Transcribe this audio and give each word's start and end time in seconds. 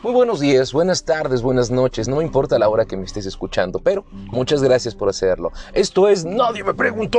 Muy 0.00 0.12
buenos 0.12 0.38
días, 0.38 0.72
buenas 0.72 1.04
tardes, 1.04 1.42
buenas 1.42 1.72
noches, 1.72 2.06
no 2.06 2.16
me 2.16 2.22
importa 2.22 2.56
la 2.56 2.68
hora 2.68 2.84
que 2.84 2.96
me 2.96 3.02
estés 3.02 3.26
escuchando, 3.26 3.80
pero 3.80 4.04
muchas 4.12 4.62
gracias 4.62 4.94
por 4.94 5.08
hacerlo. 5.08 5.50
Esto 5.72 6.06
es 6.06 6.24
Nadie 6.24 6.62
me 6.62 6.72
preguntó. 6.72 7.18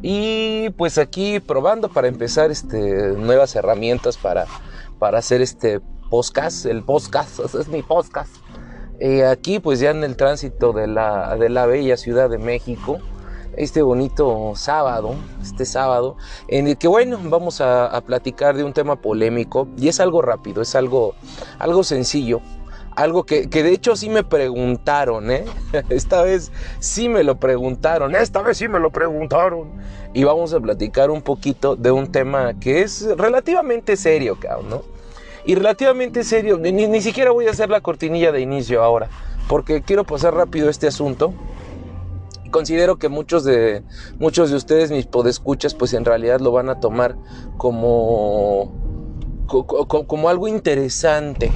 Y 0.00 0.70
pues 0.70 0.96
aquí 0.96 1.38
probando 1.38 1.90
para 1.90 2.08
empezar 2.08 2.50
este, 2.50 3.12
nuevas 3.12 3.54
herramientas 3.56 4.16
para, 4.16 4.46
para 4.98 5.18
hacer 5.18 5.42
este 5.42 5.80
podcast, 6.08 6.64
el 6.64 6.82
podcast, 6.82 7.40
es 7.54 7.68
mi 7.68 7.82
podcast. 7.82 8.34
Eh, 8.98 9.26
aquí 9.26 9.60
pues 9.60 9.80
ya 9.80 9.90
en 9.90 10.02
el 10.02 10.16
tránsito 10.16 10.72
de 10.72 10.86
la, 10.86 11.36
de 11.36 11.50
la 11.50 11.66
bella 11.66 11.98
Ciudad 11.98 12.30
de 12.30 12.38
México, 12.38 13.00
este 13.56 13.82
bonito 13.82 14.52
sábado, 14.54 15.14
este 15.42 15.64
sábado, 15.64 16.16
en 16.48 16.68
el 16.68 16.78
que 16.78 16.88
bueno, 16.88 17.18
vamos 17.24 17.60
a, 17.60 18.00
platicar 18.06 18.56
de 18.56 18.64
un 18.64 18.72
tema 18.72 18.96
polémico 18.96 19.68
y 19.76 19.88
es 19.88 20.00
algo 20.00 20.22
rápido, 20.22 20.62
es 20.62 20.74
algo, 20.74 21.14
algo 21.58 21.84
sencillo, 21.84 22.40
algo 22.96 23.24
que, 23.24 23.48
que, 23.48 23.62
de 23.62 23.72
hecho 23.72 23.96
sí 23.96 24.08
me 24.08 24.24
preguntaron, 24.24 25.30
¿eh? 25.30 25.44
Esta 25.90 26.22
vez 26.22 26.50
sí 26.78 27.08
me 27.08 27.22
lo 27.22 27.38
preguntaron, 27.38 28.14
esta 28.14 28.42
vez 28.42 28.58
sí 28.58 28.68
me 28.68 28.78
lo 28.78 28.90
preguntaron. 28.90 29.70
Y 30.12 30.24
vamos 30.24 30.52
a 30.52 30.60
platicar 30.60 31.10
un 31.10 31.22
poquito 31.22 31.76
de 31.76 31.92
un 31.92 32.10
tema 32.10 32.58
que 32.58 32.82
es 32.82 33.06
relativamente 33.16 33.96
serio, 33.96 34.36
cabrón, 34.40 34.68
¿no? 34.68 34.82
Y 35.44 35.54
relativamente 35.54 36.24
serio, 36.24 36.58
ni, 36.58 36.72
ni 36.72 37.00
siquiera 37.00 37.30
voy 37.30 37.46
a 37.46 37.50
hacer 37.50 37.70
la 37.70 37.80
cortinilla 37.80 38.32
de 38.32 38.40
inicio 38.40 38.82
ahora, 38.82 39.08
porque 39.48 39.82
quiero 39.82 40.04
pasar 40.04 40.34
rápido 40.34 40.68
este 40.68 40.88
asunto 40.88 41.32
considero 42.50 42.98
que 42.98 43.08
muchos 43.08 43.44
de, 43.44 43.82
muchos 44.18 44.50
de 44.50 44.56
ustedes, 44.56 44.90
mis 44.90 45.06
podescuchas, 45.06 45.74
pues 45.74 45.94
en 45.94 46.04
realidad 46.04 46.40
lo 46.40 46.52
van 46.52 46.68
a 46.68 46.80
tomar 46.80 47.16
como, 47.56 48.72
como, 49.46 50.28
algo 50.28 50.48
interesante. 50.48 51.52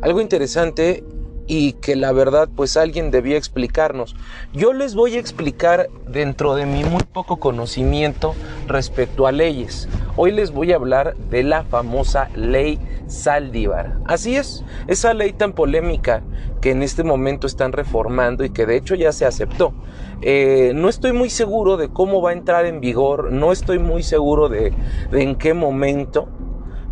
Algo 0.00 0.20
interesante 0.20 1.04
y 1.46 1.74
que 1.74 1.96
la 1.96 2.12
verdad 2.12 2.48
pues 2.54 2.76
alguien 2.76 3.10
debía 3.10 3.36
explicarnos. 3.36 4.14
Yo 4.52 4.72
les 4.72 4.94
voy 4.94 5.16
a 5.16 5.20
explicar 5.20 5.88
dentro 6.08 6.54
de 6.54 6.66
mi 6.66 6.84
muy 6.84 7.02
poco 7.04 7.38
conocimiento 7.38 8.34
respecto 8.66 9.26
a 9.26 9.32
leyes. 9.32 9.88
Hoy 10.16 10.32
les 10.32 10.50
voy 10.50 10.72
a 10.72 10.76
hablar 10.76 11.16
de 11.16 11.42
la 11.42 11.64
famosa 11.64 12.28
ley 12.34 12.78
Saldívar. 13.06 13.98
Así 14.06 14.36
es, 14.36 14.64
esa 14.86 15.12
ley 15.14 15.32
tan 15.32 15.52
polémica 15.52 16.22
que 16.60 16.70
en 16.70 16.82
este 16.82 17.02
momento 17.02 17.46
están 17.46 17.72
reformando 17.72 18.44
y 18.44 18.50
que 18.50 18.66
de 18.66 18.76
hecho 18.76 18.94
ya 18.94 19.12
se 19.12 19.26
aceptó. 19.26 19.74
Eh, 20.22 20.72
no 20.74 20.88
estoy 20.88 21.12
muy 21.12 21.28
seguro 21.28 21.76
de 21.76 21.88
cómo 21.88 22.22
va 22.22 22.30
a 22.30 22.34
entrar 22.34 22.64
en 22.64 22.80
vigor, 22.80 23.32
no 23.32 23.52
estoy 23.52 23.78
muy 23.78 24.02
seguro 24.02 24.48
de, 24.48 24.72
en 25.12 25.34
qué 25.34 25.52
momento 25.52 26.28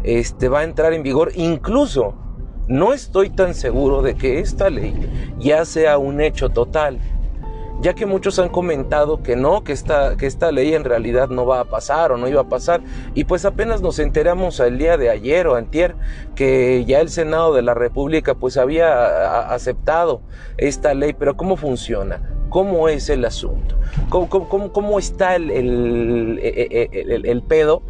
este, 0.03 0.49
va 0.49 0.61
a 0.61 0.65
entrar 0.65 0.93
en 0.93 1.03
vigor, 1.03 1.33
incluso 1.37 2.15
no 2.67 2.93
estoy 2.93 3.31
tan 3.31 3.55
seguro 3.55 4.03
de 4.03 4.15
que 4.15 4.41
esta 4.41 4.71
ley 4.71 4.95
ya 5.39 5.65
sea 5.65 5.99
un 5.99 6.21
hecho 6.21 6.51
total, 6.51 6.99
ya 7.81 7.95
que 7.95 8.07
muchos 8.07 8.39
han 8.39 8.49
comentado 8.49 9.23
que 9.23 9.37
no, 9.37 9.65
que 9.65 9.73
esta, 9.73 10.17
que 10.17 10.27
esta 10.27 10.53
ley 10.53 10.75
en 10.75 10.85
realidad 10.85 11.29
no 11.29 11.47
va 11.47 11.61
a 11.61 11.65
pasar 11.65 12.13
o 12.13 12.17
no 12.17 12.29
iba 12.29 12.43
a 12.43 12.49
pasar, 12.49 12.83
y 13.15 13.25
pues 13.25 13.45
apenas 13.45 13.81
nos 13.81 13.99
enteramos 13.99 14.61
el 14.61 14.79
día 14.79 14.97
de 14.97 15.11
ayer 15.11 15.47
o 15.47 15.57
antier 15.57 15.95
que 16.35 16.85
ya 16.85 17.01
el 17.01 17.09
Senado 17.09 17.55
de 17.55 17.63
la 17.63 17.75
República 17.75 18.35
pues 18.35 18.57
había 18.57 19.53
aceptado 19.53 20.21
esta 20.59 20.95
ley, 20.95 21.15
pero 21.19 21.37
¿cómo 21.37 21.57
funciona? 21.57 22.21
¿Cómo 22.51 22.89
es 22.89 23.09
el 23.09 23.25
asunto? 23.25 23.77
¿Cómo, 24.09 24.29
cómo, 24.29 24.73
cómo 24.73 24.99
está 24.99 25.37
el, 25.37 25.51
el, 25.51 26.41
el, 26.43 27.27
el 27.27 27.43
pedo? 27.43 27.83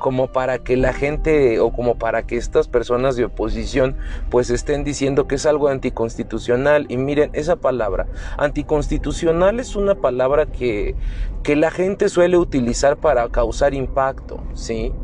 Como 0.00 0.32
para 0.32 0.58
que 0.58 0.76
la 0.76 0.92
gente 0.92 1.60
o 1.60 1.70
como 1.70 1.96
para 1.96 2.24
que 2.24 2.36
estas 2.36 2.66
personas 2.66 3.14
de 3.14 3.26
oposición 3.26 3.96
pues 4.30 4.50
estén 4.50 4.82
diciendo 4.82 5.28
que 5.28 5.36
es 5.36 5.46
algo 5.46 5.68
anticonstitucional 5.68 6.86
y 6.88 6.96
miren 6.96 7.30
esa 7.34 7.54
palabra 7.54 8.08
anticonstitucional 8.36 9.60
es 9.60 9.76
una 9.76 9.94
palabra 9.94 10.46
que, 10.46 10.96
que 11.44 11.54
la 11.54 11.70
gente 11.70 12.08
suele 12.08 12.36
utilizar 12.36 12.96
para 12.96 13.28
causar 13.28 13.74
impacto, 13.74 14.42
¿sí? 14.54 14.96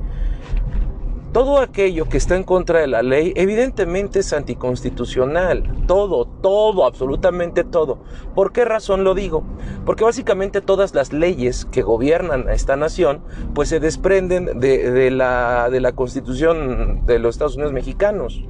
Todo 1.37 1.59
aquello 1.59 2.09
que 2.09 2.17
está 2.17 2.35
en 2.35 2.45
contra 2.45 2.81
de 2.81 2.87
la 2.87 3.03
ley 3.03 3.35
evidentemente 3.37 4.21
es 4.21 4.33
anticonstitucional. 4.33 5.71
Todo, 5.87 6.25
todo, 6.25 6.87
absolutamente 6.87 7.63
todo. 7.63 7.99
¿Por 8.35 8.53
qué 8.53 8.65
razón 8.65 9.05
lo 9.05 9.15
digo? 9.15 9.45
Porque 9.85 10.03
básicamente 10.03 10.63
todas 10.63 10.95
las 10.95 11.13
leyes 11.13 11.67
que 11.67 11.83
gobiernan 11.83 12.49
a 12.49 12.55
esta 12.55 12.77
nación 12.77 13.21
pues 13.55 13.69
se 13.69 13.81
desprenden 13.81 14.61
de, 14.61 15.11
la, 15.11 15.69
de 15.69 15.81
la 15.83 15.93
constitución 15.93 17.05
de 17.05 17.19
los 17.19 17.35
Estados 17.35 17.57
Unidos 17.57 17.75
mexicanos. 17.75 18.43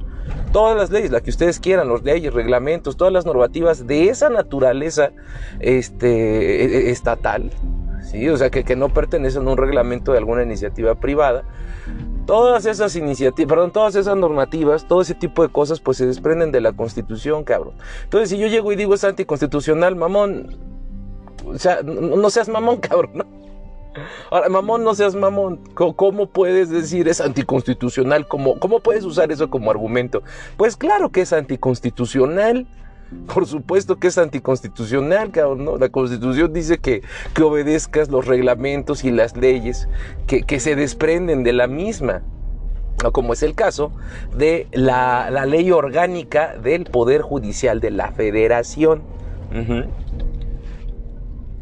Todas 0.53 0.77
las 0.77 0.89
leyes, 0.89 1.11
las 1.11 1.23
que 1.23 1.31
ustedes 1.31 1.59
quieran, 1.59 1.89
los 1.89 2.03
leyes, 2.03 2.33
reglamentos, 2.33 2.95
todas 2.95 3.11
las 3.11 3.25
normativas 3.25 3.85
de 3.85 4.07
esa 4.07 4.29
naturaleza 4.29 5.11
este, 5.59 6.63
e, 6.63 6.87
e, 6.87 6.91
estatal, 6.91 7.51
¿sí? 8.01 8.29
o 8.29 8.37
sea, 8.37 8.49
que, 8.49 8.63
que 8.63 8.77
no 8.77 8.87
pertenecen 8.87 9.45
a 9.45 9.51
un 9.51 9.57
reglamento 9.57 10.13
de 10.13 10.19
alguna 10.19 10.43
iniciativa 10.43 10.95
privada, 10.95 11.43
Todas 12.27 12.65
esas 12.65 12.93
iniciativas, 12.97 13.47
perdón, 13.47 13.71
todas 13.71 13.95
esas 13.95 14.17
normativas, 14.17 14.85
todo 14.85 14.99
ese 14.99 15.15
tipo 15.15 15.43
de 15.43 15.49
cosas, 15.49 15.79
pues 15.79 15.95
se 15.95 16.05
desprenden 16.05 16.51
de 16.51 16.59
la 16.59 16.73
Constitución, 16.73 17.45
cabrón. 17.45 17.75
Entonces, 18.03 18.29
si 18.29 18.37
yo 18.37 18.47
llego 18.47 18.69
y 18.73 18.75
digo 18.75 18.93
es 18.93 19.05
anticonstitucional, 19.05 19.95
mamón, 19.95 20.57
o 21.45 21.57
sea, 21.57 21.81
no, 21.83 22.29
seas 22.29 22.49
mamón, 22.49 22.77
cabrón. 22.81 23.25
Ahora, 24.29 24.49
mamón, 24.49 24.83
no 24.83 24.93
seas 24.93 25.15
mamón. 25.15 25.61
¿Cómo, 25.73 26.27
puedes 26.27 26.69
decir 26.69 27.07
es 27.07 27.21
anticonstitucional? 27.21 28.27
¿Cómo, 28.27 28.59
¿Cómo 28.59 28.81
puedes 28.81 29.05
usar 29.05 29.31
eso 29.31 29.49
como 29.49 29.71
argumento? 29.71 30.21
Pues 30.57 30.75
claro 30.75 31.09
que 31.13 31.21
es 31.21 31.31
anticonstitucional. 31.31 32.67
Por 33.33 33.45
supuesto 33.45 33.97
que 33.97 34.07
es 34.07 34.17
anticonstitucional, 34.17 35.31
cabrón, 35.31 35.65
¿no? 35.65 35.77
La 35.77 35.89
constitución 35.89 36.51
dice 36.51 36.77
que, 36.77 37.03
que 37.33 37.43
obedezcas 37.43 38.09
los 38.09 38.25
reglamentos 38.25 39.03
y 39.03 39.11
las 39.11 39.37
leyes 39.37 39.87
que, 40.27 40.43
que 40.43 40.59
se 40.59 40.75
desprenden 40.75 41.43
de 41.43 41.53
la 41.53 41.67
misma 41.67 42.23
como 43.11 43.33
es 43.33 43.43
el 43.43 43.53
caso 43.53 43.91
de 44.35 44.67
la, 44.71 45.29
la, 45.29 45.45
ley 45.45 45.71
orgánica 45.71 46.57
del 46.57 46.85
Poder 46.85 47.21
Judicial 47.21 47.79
de 47.79 47.91
la 47.91 48.11
Federación. 48.11 49.03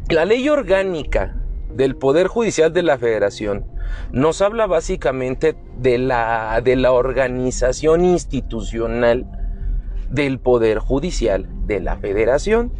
La 0.08 0.24
ley 0.24 0.48
orgánica 0.48 1.36
del 1.74 1.94
Poder 1.94 2.26
Judicial 2.26 2.72
de 2.72 2.82
la 2.82 2.96
Federación 2.96 3.66
nos 4.12 4.40
habla 4.40 4.66
básicamente 4.66 5.56
de 5.78 5.98
la, 5.98 6.60
de 6.64 6.76
la 6.76 6.92
organización 6.92 8.04
institucional 8.04 9.26
del 10.10 10.38
Poder 10.38 10.78
Judicial 10.78 11.48
de 11.66 11.80
la 11.80 11.96
Federación, 11.96 12.72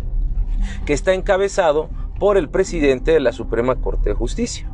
que 0.84 0.92
está 0.92 1.14
encabezado 1.14 1.88
por 2.18 2.36
el 2.36 2.48
presidente 2.48 3.12
de 3.12 3.20
la 3.20 3.32
Suprema 3.32 3.76
Corte 3.76 4.10
de 4.10 4.14
Justicia 4.14 4.68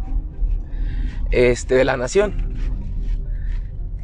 este, 1.31 1.75
de 1.75 1.85
la 1.85 1.97
Nación, 1.97 2.53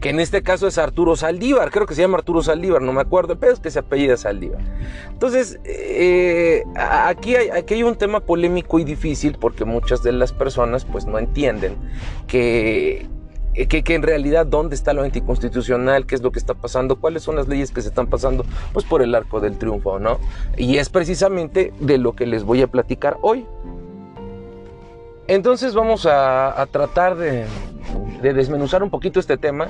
que 0.00 0.10
en 0.10 0.20
este 0.20 0.42
caso 0.42 0.66
es 0.66 0.78
Arturo 0.78 1.16
Saldívar, 1.16 1.70
creo 1.70 1.86
que 1.86 1.94
se 1.94 2.02
llama 2.02 2.18
Arturo 2.18 2.42
Saldívar, 2.42 2.82
no 2.82 2.92
me 2.92 3.00
acuerdo, 3.00 3.38
pero 3.38 3.52
es 3.52 3.60
que 3.60 3.70
se 3.70 3.80
apellida 3.80 4.16
Saldívar. 4.16 4.60
Entonces, 5.10 5.58
eh, 5.64 6.64
aquí, 6.76 7.34
hay, 7.36 7.50
aquí 7.50 7.74
hay 7.74 7.82
un 7.82 7.96
tema 7.96 8.20
polémico 8.20 8.78
y 8.78 8.84
difícil 8.84 9.36
porque 9.38 9.64
muchas 9.64 10.02
de 10.02 10.12
las 10.12 10.32
personas 10.32 10.84
pues 10.84 11.06
no 11.06 11.18
entienden 11.18 11.76
que 12.26 13.08
eh, 13.58 13.66
que, 13.66 13.94
en 13.94 14.02
realidad 14.02 14.46
dónde 14.46 14.76
está 14.76 14.92
lo 14.92 15.02
anticonstitucional, 15.02 16.06
qué 16.06 16.14
es 16.14 16.22
lo 16.22 16.30
que 16.30 16.38
está 16.38 16.54
pasando, 16.54 16.96
cuáles 16.96 17.24
son 17.24 17.34
las 17.34 17.48
leyes 17.48 17.72
que 17.72 17.82
se 17.82 17.88
están 17.88 18.06
pasando, 18.06 18.44
pues 18.72 18.84
por 18.84 19.02
el 19.02 19.12
arco 19.16 19.40
del 19.40 19.58
triunfo, 19.58 19.98
¿no? 19.98 20.20
Y 20.56 20.76
es 20.76 20.88
precisamente 20.88 21.72
de 21.80 21.98
lo 21.98 22.14
que 22.14 22.24
les 22.26 22.44
voy 22.44 22.62
a 22.62 22.68
platicar 22.68 23.18
hoy. 23.20 23.44
Entonces 25.26 25.74
vamos 25.74 26.06
a, 26.06 26.66
tratar 26.70 27.16
de 27.16 27.46
desmenuzar 28.22 28.82
un 28.84 28.90
poquito 28.90 29.18
este 29.18 29.36
tema 29.36 29.68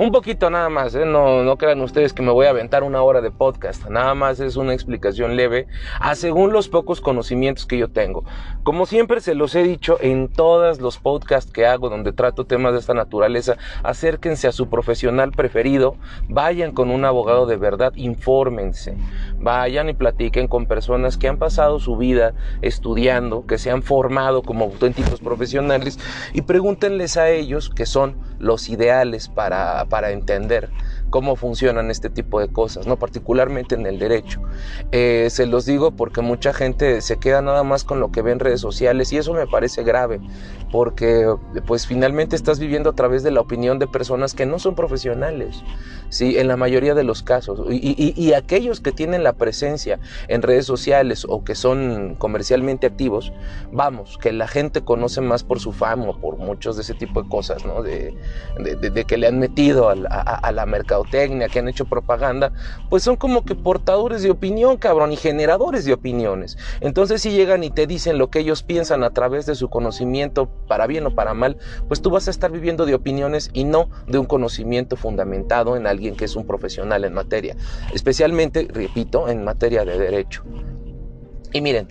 un 0.00 0.12
poquito 0.12 0.48
nada 0.48 0.70
más, 0.70 0.94
¿eh? 0.94 1.04
no, 1.04 1.44
no 1.44 1.58
crean 1.58 1.82
ustedes 1.82 2.14
que 2.14 2.22
me 2.22 2.32
voy 2.32 2.46
a 2.46 2.50
aventar 2.50 2.84
una 2.84 3.02
hora 3.02 3.20
de 3.20 3.30
podcast, 3.30 3.86
nada 3.90 4.14
más 4.14 4.40
es 4.40 4.56
una 4.56 4.72
explicación 4.72 5.36
leve 5.36 5.66
a 6.00 6.14
según 6.14 6.54
los 6.54 6.70
pocos 6.70 7.02
conocimientos 7.02 7.66
que 7.66 7.76
yo 7.76 7.90
tengo. 7.90 8.24
Como 8.62 8.86
siempre 8.86 9.20
se 9.20 9.34
los 9.34 9.54
he 9.54 9.62
dicho 9.62 9.98
en 10.00 10.28
todos 10.28 10.80
los 10.80 10.96
podcasts 10.96 11.52
que 11.52 11.66
hago 11.66 11.90
donde 11.90 12.14
trato 12.14 12.46
temas 12.46 12.72
de 12.72 12.78
esta 12.78 12.94
naturaleza, 12.94 13.58
acérquense 13.82 14.48
a 14.48 14.52
su 14.52 14.70
profesional 14.70 15.32
preferido, 15.32 15.96
vayan 16.30 16.72
con 16.72 16.90
un 16.90 17.04
abogado 17.04 17.44
de 17.44 17.58
verdad, 17.58 17.92
infórmense, 17.94 18.96
vayan 19.38 19.90
y 19.90 19.92
platiquen 19.92 20.48
con 20.48 20.64
personas 20.64 21.18
que 21.18 21.28
han 21.28 21.36
pasado 21.36 21.78
su 21.78 21.98
vida 21.98 22.32
estudiando, 22.62 23.44
que 23.44 23.58
se 23.58 23.70
han 23.70 23.82
formado 23.82 24.40
como 24.40 24.64
auténticos 24.64 25.20
profesionales 25.20 25.98
y 26.32 26.40
pregúntenles 26.40 27.18
a 27.18 27.28
ellos 27.28 27.68
que 27.68 27.84
son 27.84 28.16
los 28.38 28.70
ideales 28.70 29.28
para 29.28 29.84
para 29.90 30.10
entender 30.12 30.70
cómo 31.10 31.36
funcionan 31.36 31.90
este 31.90 32.08
tipo 32.08 32.40
de 32.40 32.48
cosas, 32.48 32.86
no 32.86 32.96
particularmente 32.98 33.74
en 33.74 33.86
el 33.86 33.98
derecho. 33.98 34.40
Eh, 34.92 35.28
se 35.30 35.46
los 35.46 35.66
digo 35.66 35.90
porque 35.90 36.20
mucha 36.22 36.52
gente 36.52 37.00
se 37.00 37.18
queda 37.18 37.42
nada 37.42 37.62
más 37.64 37.84
con 37.84 38.00
lo 38.00 38.10
que 38.10 38.22
ve 38.22 38.32
en 38.32 38.38
redes 38.38 38.60
sociales 38.60 39.12
y 39.12 39.18
eso 39.18 39.34
me 39.34 39.46
parece 39.46 39.82
grave. 39.82 40.20
porque 40.72 41.26
pues 41.66 41.84
finalmente 41.84 42.36
estás 42.36 42.60
viviendo 42.60 42.90
a 42.90 42.92
través 42.92 43.24
de 43.24 43.32
la 43.32 43.40
opinión 43.40 43.80
de 43.80 43.88
personas 43.88 44.34
que 44.34 44.46
no 44.46 44.60
son 44.60 44.76
profesionales, 44.76 45.64
¿sí? 46.10 46.38
En 46.38 46.46
la 46.46 46.56
mayoría 46.56 46.94
de 46.94 47.02
los 47.02 47.24
casos. 47.24 47.60
Y, 47.70 48.32
aquellos 48.34 48.80
que 48.80 48.92
tienen 48.92 49.24
la 49.24 49.32
presencia 49.32 49.98
en 50.28 50.42
redes 50.42 50.64
sociales 50.66 51.26
o 51.28 51.42
que 51.42 51.56
son 51.56 52.14
comercialmente 52.18 52.86
activos, 52.86 53.32
vamos, 53.72 54.16
que 54.18 54.32
la 54.32 54.46
gente 54.46 54.82
conoce 54.82 55.20
más 55.20 55.42
por 55.42 55.58
su 55.58 55.72
fama, 55.72 56.12
por 56.20 56.38
muchos 56.38 56.76
de 56.76 56.82
ese 56.82 56.94
tipo 56.94 57.22
de 57.22 57.28
cosas, 57.28 57.64
¿no? 57.64 57.82
De, 57.82 58.14
que 59.08 59.16
le 59.16 59.26
han 59.26 59.40
metido 59.40 59.88
a, 59.88 59.92
a 59.92 60.52
la 60.52 60.66
mercadotecnia, 61.00 61.48
que 61.48 61.58
han 61.58 61.68
hecho 61.68 61.84
propaganda, 61.84 62.52
pues 62.88 63.02
son 63.02 63.16
como 63.16 63.44
que 63.44 63.54
portadores 63.54 64.22
de 64.22 64.30
opinión, 64.30 64.76
cabrón, 64.76 65.12
y 65.12 65.16
generadores 65.16 65.84
de 65.84 65.92
opiniones. 65.92 66.56
Entonces 66.80 67.22
si 67.22 67.30
llegan 67.30 67.64
y 67.64 67.70
te 67.70 67.86
dicen 67.86 68.18
lo 68.18 68.30
que 68.30 68.40
ellos 68.40 68.62
piensan 68.62 69.04
a 69.04 69.10
través 69.10 69.46
de 69.46 69.54
su 69.54 69.68
conocimiento, 69.68 70.48
para 70.66 70.86
bien 70.86 71.06
o 71.06 71.14
para 71.14 71.34
mal, 71.34 71.56
pues 71.88 72.02
tú 72.02 72.10
vas 72.10 72.28
a 72.28 72.30
estar 72.30 72.50
viviendo 72.50 72.86
de 72.86 72.94
opiniones 72.94 73.50
y 73.52 73.64
no 73.64 73.88
de 74.06 74.18
un 74.18 74.26
conocimiento 74.26 74.96
fundamentado 74.96 75.76
en 75.76 75.86
alguien 75.86 76.16
que 76.16 76.24
es 76.24 76.36
un 76.36 76.46
profesional 76.46 77.04
en 77.04 77.12
materia, 77.12 77.56
especialmente, 77.92 78.68
repito, 78.70 79.28
en 79.28 79.44
materia 79.44 79.84
de 79.84 79.98
derecho. 79.98 80.42
Y 81.52 81.60
miren, 81.60 81.88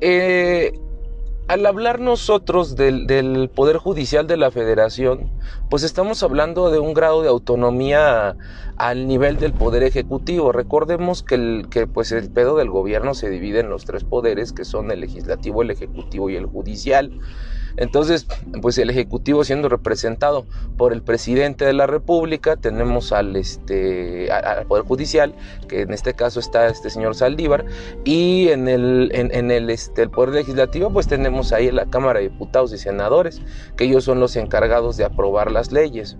eh, 0.00 0.72
al 1.48 1.64
hablar 1.64 1.98
nosotros 1.98 2.76
del, 2.76 3.50
Poder 3.54 3.78
Judicial 3.78 4.26
de 4.26 4.36
la 4.36 4.50
Federación, 4.50 5.30
pues 5.70 5.82
estamos 5.82 6.22
hablando 6.22 6.70
de 6.70 6.78
un 6.78 6.92
grado 6.92 7.22
de 7.22 7.30
autonomía 7.30 8.36
al 8.76 9.08
nivel 9.08 9.38
del 9.38 9.54
Poder 9.54 9.82
Ejecutivo. 9.82 10.52
Recordemos 10.52 11.22
que 11.22 11.36
el, 11.36 11.66
que, 11.70 11.86
pues 11.86 12.12
el 12.12 12.30
pedo 12.30 12.58
del 12.58 12.68
gobierno 12.68 13.14
se 13.14 13.30
divide 13.30 13.60
en 13.60 13.70
los 13.70 13.86
tres 13.86 14.04
poderes, 14.04 14.52
que 14.52 14.66
son 14.66 14.90
el 14.90 15.00
legislativo, 15.00 15.62
el 15.62 15.70
ejecutivo 15.70 16.28
y 16.28 16.36
el 16.36 16.44
judicial. 16.44 17.18
Entonces, 17.78 18.26
pues 18.60 18.76
el 18.78 18.90
Ejecutivo 18.90 19.44
siendo 19.44 19.68
representado 19.68 20.46
por 20.76 20.92
el 20.92 21.02
presidente 21.02 21.64
de 21.64 21.72
la 21.72 21.86
República, 21.86 22.56
tenemos 22.56 23.12
al, 23.12 23.36
este, 23.36 24.30
al 24.30 24.66
Poder 24.66 24.84
Judicial, 24.84 25.34
que 25.68 25.82
en 25.82 25.92
este 25.92 26.14
caso 26.14 26.40
está 26.40 26.66
este 26.66 26.90
señor 26.90 27.14
Saldívar, 27.14 27.64
y 28.04 28.48
en 28.48 28.68
el, 28.68 29.10
en, 29.12 29.50
el, 29.50 29.70
este, 29.70 30.02
el 30.02 30.10
Poder 30.10 30.30
Legislativo, 30.30 30.90
pues 30.92 31.06
tenemos 31.06 31.52
ahí 31.52 31.70
la 31.70 31.86
Cámara 31.86 32.18
de 32.18 32.28
Diputados 32.28 32.72
y 32.72 32.78
Senadores, 32.78 33.40
que 33.76 33.84
ellos 33.84 34.04
son 34.04 34.20
los 34.20 34.36
encargados 34.36 34.96
de 34.96 35.04
aprobar 35.04 35.50
las 35.52 35.72
leyes. 35.72 36.16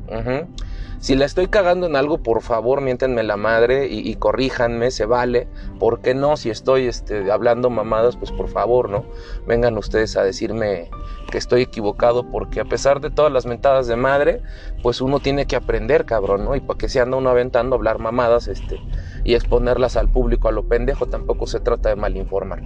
Si 1.00 1.14
la 1.14 1.26
estoy 1.26 1.46
cagando 1.46 1.86
en 1.86 1.94
algo, 1.94 2.18
por 2.18 2.42
favor, 2.42 2.80
miéntenme 2.80 3.22
la 3.22 3.36
madre 3.36 3.86
y, 3.86 4.12
corríjanme, 4.16 4.90
se 4.90 5.06
vale. 5.06 5.46
¿Por 5.78 6.00
qué 6.00 6.12
no? 6.12 6.36
Si 6.36 6.50
estoy 6.50 6.86
este, 6.86 7.30
hablando 7.30 7.70
mamadas, 7.70 8.16
pues 8.16 8.32
por 8.32 8.48
favor, 8.48 8.90
¿no? 8.90 9.04
Vengan 9.46 9.78
ustedes 9.78 10.16
a 10.16 10.24
decirme 10.24 10.90
que 11.30 11.38
estoy 11.38 11.62
equivocado, 11.62 12.28
porque 12.28 12.58
a 12.58 12.64
pesar 12.64 13.00
de 13.00 13.10
todas 13.10 13.32
las 13.32 13.46
mentadas 13.46 13.86
de 13.86 13.94
madre, 13.94 14.42
pues 14.82 15.00
uno 15.00 15.20
tiene 15.20 15.46
que 15.46 15.54
aprender, 15.54 16.04
cabrón, 16.04 16.44
¿no? 16.44 16.56
Y 16.56 16.60
para 16.60 16.78
que 16.78 16.88
se 16.88 17.00
anda 17.00 17.16
uno 17.16 17.30
aventando 17.30 17.76
a 17.76 17.78
hablar 17.78 18.00
mamadas 18.00 18.48
este, 18.48 18.80
y 19.22 19.34
exponerlas 19.34 19.96
al 19.96 20.10
público 20.10 20.48
a 20.48 20.52
lo 20.52 20.66
pendejo, 20.66 21.06
tampoco 21.06 21.46
se 21.46 21.60
trata 21.60 21.90
de 21.90 21.96
malinformar. 21.96 22.60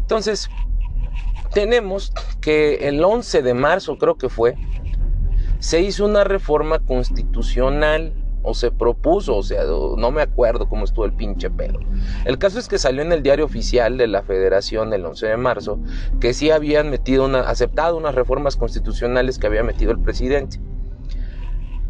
Entonces, 0.00 0.50
tenemos 1.52 2.12
que 2.40 2.88
el 2.88 3.04
11 3.04 3.42
de 3.42 3.54
marzo, 3.54 3.98
creo 3.98 4.16
que 4.16 4.28
fue, 4.28 4.56
se 5.58 5.80
hizo 5.80 6.04
una 6.04 6.24
reforma 6.24 6.78
constitucional 6.78 8.12
o 8.42 8.54
se 8.54 8.70
propuso, 8.70 9.36
o 9.36 9.42
sea, 9.42 9.64
no 9.64 10.10
me 10.10 10.22
acuerdo 10.22 10.68
cómo 10.68 10.84
estuvo 10.84 11.04
el 11.04 11.12
pinche 11.12 11.50
pedo. 11.50 11.80
El 12.24 12.38
caso 12.38 12.58
es 12.58 12.68
que 12.68 12.78
salió 12.78 13.02
en 13.02 13.12
el 13.12 13.22
diario 13.22 13.44
oficial 13.44 13.98
de 13.98 14.06
la 14.06 14.22
Federación 14.22 14.92
el 14.92 15.04
11 15.04 15.26
de 15.26 15.36
marzo 15.36 15.78
que 16.20 16.32
sí 16.32 16.50
habían 16.50 16.88
metido 16.90 17.24
una, 17.24 17.40
aceptado 17.40 17.96
unas 17.96 18.14
reformas 18.14 18.56
constitucionales 18.56 19.38
que 19.38 19.46
había 19.46 19.62
metido 19.62 19.90
el 19.90 19.98
presidente. 19.98 20.60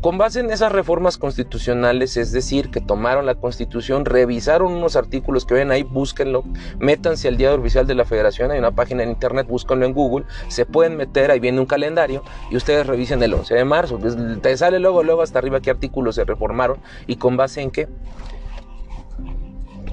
Con 0.00 0.16
base 0.16 0.38
en 0.38 0.52
esas 0.52 0.70
reformas 0.70 1.18
constitucionales, 1.18 2.16
es 2.16 2.30
decir, 2.30 2.70
que 2.70 2.80
tomaron 2.80 3.26
la 3.26 3.34
constitución, 3.34 4.04
revisaron 4.04 4.72
unos 4.72 4.94
artículos 4.94 5.44
que 5.44 5.54
ven 5.54 5.72
ahí, 5.72 5.82
búsquenlo, 5.82 6.44
métanse 6.78 7.26
al 7.26 7.36
diario 7.36 7.58
oficial 7.58 7.84
de 7.84 7.96
la 7.96 8.04
federación, 8.04 8.52
hay 8.52 8.60
una 8.60 8.70
página 8.70 9.02
en 9.02 9.10
internet, 9.10 9.48
búsquenlo 9.48 9.86
en 9.86 9.94
Google, 9.94 10.24
se 10.46 10.66
pueden 10.66 10.96
meter, 10.96 11.32
ahí 11.32 11.40
viene 11.40 11.58
un 11.58 11.66
calendario 11.66 12.22
y 12.48 12.56
ustedes 12.56 12.86
revisen 12.86 13.20
el 13.24 13.34
11 13.34 13.52
de 13.56 13.64
marzo, 13.64 13.98
pues, 13.98 14.16
te 14.40 14.56
sale 14.56 14.78
luego, 14.78 15.02
luego 15.02 15.22
hasta 15.22 15.40
arriba 15.40 15.60
qué 15.60 15.70
artículos 15.70 16.14
se 16.14 16.24
reformaron 16.24 16.78
y 17.08 17.16
con 17.16 17.36
base 17.36 17.60
en 17.60 17.72
qué. 17.72 17.88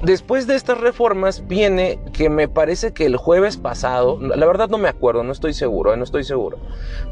Después 0.03 0.45
de 0.45 0.55
estas 0.55 0.79
reformas 0.79 1.47
viene 1.47 1.99
que 2.13 2.29
me 2.29 2.47
parece 2.47 2.93
que 2.93 3.05
el 3.05 3.17
jueves 3.17 3.57
pasado, 3.57 4.19
la 4.19 4.45
verdad 4.45 4.69
no 4.69 4.77
me 4.77 4.89
acuerdo, 4.89 5.23
no 5.23 5.31
estoy 5.31 5.53
seguro, 5.53 5.93
eh, 5.93 5.97
no 5.97 6.03
estoy 6.03 6.23
seguro, 6.23 6.57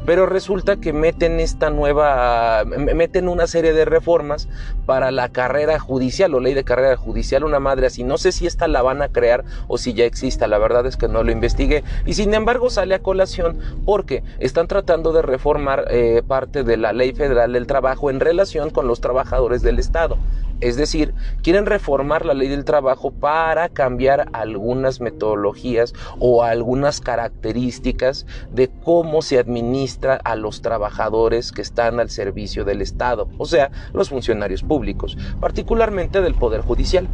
pero 0.04 0.26
resulta 0.26 0.76
que 0.76 0.92
meten 0.92 1.40
esta 1.40 1.70
nueva, 1.70 2.64
meten 2.64 3.28
una 3.28 3.46
serie 3.46 3.72
de 3.72 3.84
reformas 3.84 4.48
para 4.86 5.10
la 5.10 5.30
carrera 5.30 5.78
judicial 5.78 6.34
o 6.34 6.40
ley 6.40 6.54
de 6.54 6.64
carrera 6.64 6.96
judicial, 6.96 7.44
una 7.44 7.58
madre 7.58 7.86
así, 7.86 8.04
no 8.04 8.18
sé 8.18 8.32
si 8.32 8.46
esta 8.46 8.68
la 8.68 8.82
van 8.82 9.02
a 9.02 9.08
crear 9.08 9.44
o 9.66 9.78
si 9.78 9.94
ya 9.94 10.04
exista, 10.04 10.46
la 10.46 10.58
verdad 10.58 10.86
es 10.86 10.96
que 10.96 11.08
no 11.08 11.22
lo 11.24 11.32
investigué 11.32 11.84
y 12.04 12.14
sin 12.14 12.34
embargo 12.34 12.70
sale 12.70 12.94
a 12.94 13.00
colación 13.00 13.58
porque 13.84 14.22
están 14.38 14.68
tratando 14.68 15.12
de 15.12 15.22
reformar 15.22 15.86
eh, 15.90 16.22
parte 16.26 16.64
de 16.64 16.76
la 16.76 16.92
ley 16.92 17.12
federal 17.12 17.52
del 17.52 17.66
trabajo 17.66 18.10
en 18.10 18.20
relación 18.20 18.70
con 18.70 18.86
los 18.86 19.00
trabajadores 19.00 19.62
del 19.62 19.78
Estado. 19.78 20.18
Es 20.60 20.76
decir, 20.76 21.12
quieren 21.42 21.66
reformar 21.66 22.24
la 22.24 22.32
ley 22.32 22.48
del 22.48 22.64
trabajo 22.64 22.73
para 23.12 23.68
cambiar 23.68 24.28
algunas 24.32 25.00
metodologías 25.00 25.94
o 26.18 26.42
algunas 26.42 27.00
características 27.00 28.26
de 28.52 28.70
cómo 28.84 29.22
se 29.22 29.38
administra 29.38 30.20
a 30.24 30.36
los 30.36 30.62
trabajadores 30.62 31.52
que 31.52 31.62
están 31.62 32.00
al 32.00 32.10
servicio 32.10 32.64
del 32.64 32.82
Estado, 32.82 33.28
o 33.38 33.46
sea, 33.46 33.70
los 33.92 34.08
funcionarios 34.08 34.62
públicos, 34.62 35.16
particularmente 35.40 36.20
del 36.20 36.34
Poder 36.34 36.60
Judicial. 36.60 37.08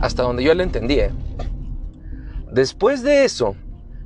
Hasta 0.00 0.22
donde 0.22 0.44
yo 0.44 0.54
le 0.54 0.62
entendí. 0.62 1.00
¿eh? 1.00 1.10
Después 2.52 3.02
de 3.02 3.24
eso, 3.24 3.56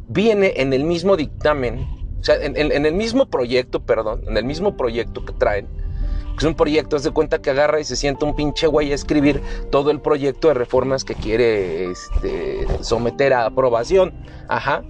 viene 0.09 0.55
en 0.57 0.73
el 0.73 0.85
mismo 0.85 1.17
dictamen, 1.17 1.87
o 2.21 2.25
sea, 2.25 2.37
en, 2.37 2.57
en 2.57 2.87
el 2.87 2.95
mismo 2.95 3.27
proyecto, 3.27 3.81
perdón, 3.81 4.23
en 4.29 4.37
el 4.37 4.45
mismo 4.45 4.77
proyecto 4.77 5.25
que 5.25 5.33
traen, 5.33 5.80
es 6.41 6.45
un 6.45 6.55
proyecto, 6.55 6.97
haz 6.97 7.03
de 7.03 7.11
cuenta 7.11 7.43
que 7.43 7.51
agarra 7.51 7.81
y 7.81 7.85
se 7.85 7.97
sienta 7.97 8.25
un 8.25 8.35
pinche 8.35 8.67
güey 8.67 8.93
a 8.93 8.95
escribir 8.95 9.43
todo 9.71 9.91
el 9.91 10.01
proyecto 10.01 10.49
de 10.49 10.55
reformas 10.55 11.05
que 11.05 11.15
quiere 11.15 11.91
este, 11.91 12.67
someter 12.83 13.35
a 13.35 13.45
aprobación. 13.45 14.15
Ajá 14.49 14.83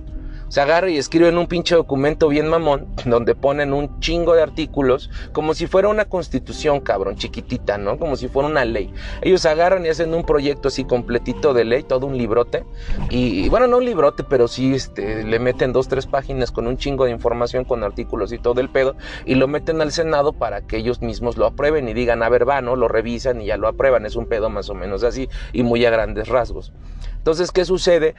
se 0.51 0.61
agarra 0.61 0.91
y 0.91 0.99
escribe 0.99 1.29
en 1.29 1.39
un 1.39 1.47
pinche 1.47 1.77
documento 1.77 2.27
bien 2.27 2.49
mamón, 2.49 2.89
donde 3.07 3.37
ponen 3.37 3.73
un 3.73 4.01
chingo 4.01 4.35
de 4.35 4.43
artículos, 4.43 5.09
como 5.33 5.55
si 5.55 5.69
fuera 5.69 5.89
una 5.89 6.07
constitución, 6.07 6.81
cabrón, 6.81 7.15
chiquitita, 7.15 7.79
¿no? 7.79 7.99
Como 7.99 8.17
si 8.17 8.27
fuera 8.27 8.49
una 8.49 8.65
ley. 8.65 8.93
Ellos 9.23 9.47
agarran 9.47 9.87
y 9.87 9.91
hacen 9.91 10.13
un 10.13 10.25
proyecto 10.25 10.67
así 10.67 10.85
completito 10.85 11.55
de 11.55 11.65
ley, 11.65 11.85
todo 11.85 12.07
un 12.07 12.19
librote, 12.19 12.65
y, 13.11 13.49
bueno, 13.49 13.69
no 13.69 13.79
un 13.79 13.85
librote, 13.85 14.25
pero 14.25 14.49
sí 14.49 14.75
este, 14.75 15.23
le 15.23 15.39
meten 15.39 15.73
dos, 15.73 15.87
tres 15.87 16.07
páginas 16.07 16.51
con 16.51 16.67
un 16.67 16.77
chingo 16.77 17.05
de 17.05 17.13
información, 17.13 17.65
con 17.65 17.85
artículos 17.85 18.33
y 18.33 18.39
todo 18.39 18.61
el 18.61 18.71
pedo, 18.71 18.97
y 19.27 19.37
lo 19.37 19.47
meten 19.47 19.81
al 19.81 19.93
Senado 19.93 20.33
para 20.33 20.63
que 20.63 20.79
ellos 20.79 21.01
mismos 21.01 21.37
lo 21.37 21.47
aprueben 21.47 21.89
y 21.89 21.95
digan, 21.95 22.25
a 22.25 22.29
ver, 22.29 22.49
va, 22.49 22.61
¿no? 22.61 22.75
Lo 22.75 22.89
revisan 22.89 23.41
y 23.41 23.47
ya 23.47 23.57
lo 23.57 23.69
aprueban, 23.69 24.05
es 24.05 24.17
un 24.17 24.27
pedo 24.27 24.51
más 24.51 24.69
o 24.69 24.75
menos 24.75 25.05
así, 25.05 25.29
y 25.53 25.63
muy 25.63 25.85
a 25.87 25.91
grandes 25.91 26.27
rasgos. 26.27 26.73
Entonces, 27.21 27.51
¿qué 27.53 27.67
sucede? 27.67 28.15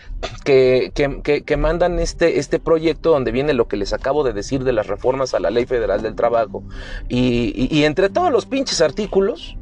Que, 0.45 0.91
que, 0.93 1.57
mandan 1.57 1.97
este, 1.97 2.37
este 2.37 2.59
proyecto 2.59 3.09
donde 3.09 3.31
viene 3.31 3.53
lo 3.53 3.67
que 3.67 3.75
les 3.75 3.93
acabo 3.93 4.23
de 4.23 4.31
decir 4.31 4.63
de 4.63 4.73
las 4.73 4.85
reformas 4.85 5.33
a 5.33 5.39
la 5.39 5.49
Ley 5.49 5.65
Federal 5.65 6.03
del 6.03 6.13
Trabajo. 6.13 6.63
Y, 7.09 7.83
entre 7.83 8.09
todos 8.09 8.31
los 8.31 8.45
pinches 8.45 8.79
artículos, 8.79 9.57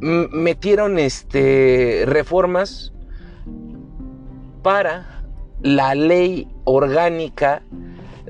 metieron 0.00 0.98
este, 0.98 2.02
reformas 2.04 2.92
para 4.62 5.24
la 5.62 5.94
ley 5.94 6.46
orgánica 6.64 7.62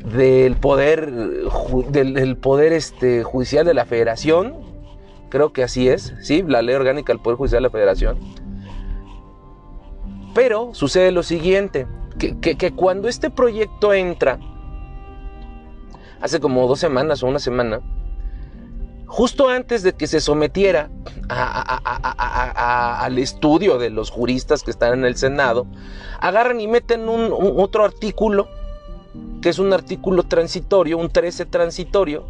del 0.04 0.54
poder, 0.54 1.10
del, 1.90 2.36
poder 2.36 2.72
este, 2.72 3.24
judicial 3.24 3.66
de 3.66 3.74
la 3.74 3.86
federación, 3.86 4.54
creo 5.30 5.52
que 5.52 5.64
así 5.64 5.88
es, 5.88 6.14
¿sí? 6.20 6.44
La 6.46 6.62
ley 6.62 6.76
orgánica 6.76 7.12
del 7.12 7.20
poder 7.20 7.38
judicial 7.38 7.60
de 7.60 7.68
la 7.68 7.70
federación 7.70 8.43
pero 10.34 10.74
sucede 10.74 11.12
lo 11.12 11.22
siguiente, 11.22 11.86
que, 12.18 12.72
cuando 12.72 13.08
este 13.08 13.30
proyecto 13.30 13.94
entra, 13.94 14.38
hace 16.20 16.40
como 16.40 16.66
dos 16.66 16.80
semanas 16.80 17.22
o 17.22 17.26
una 17.26 17.38
semana, 17.38 17.80
justo 19.06 19.48
antes 19.48 19.82
de 19.82 19.92
que 19.92 20.06
se 20.06 20.20
sometiera 20.20 20.90
al 21.28 23.18
estudio 23.18 23.78
de 23.78 23.90
los 23.90 24.10
juristas 24.10 24.62
que 24.62 24.70
están 24.70 24.92
en 24.94 25.04
el 25.04 25.16
Senado, 25.16 25.66
agarran 26.20 26.60
y 26.60 26.66
meten 26.66 27.08
un, 27.08 27.32
otro 27.32 27.84
artículo 27.84 28.48
que 29.40 29.49
es 29.49 29.59
un 29.59 29.73
artículo 29.73 30.23
transitorio, 30.23 30.99
un 30.99 31.11
13 31.11 31.47
transitorio. 31.47 32.25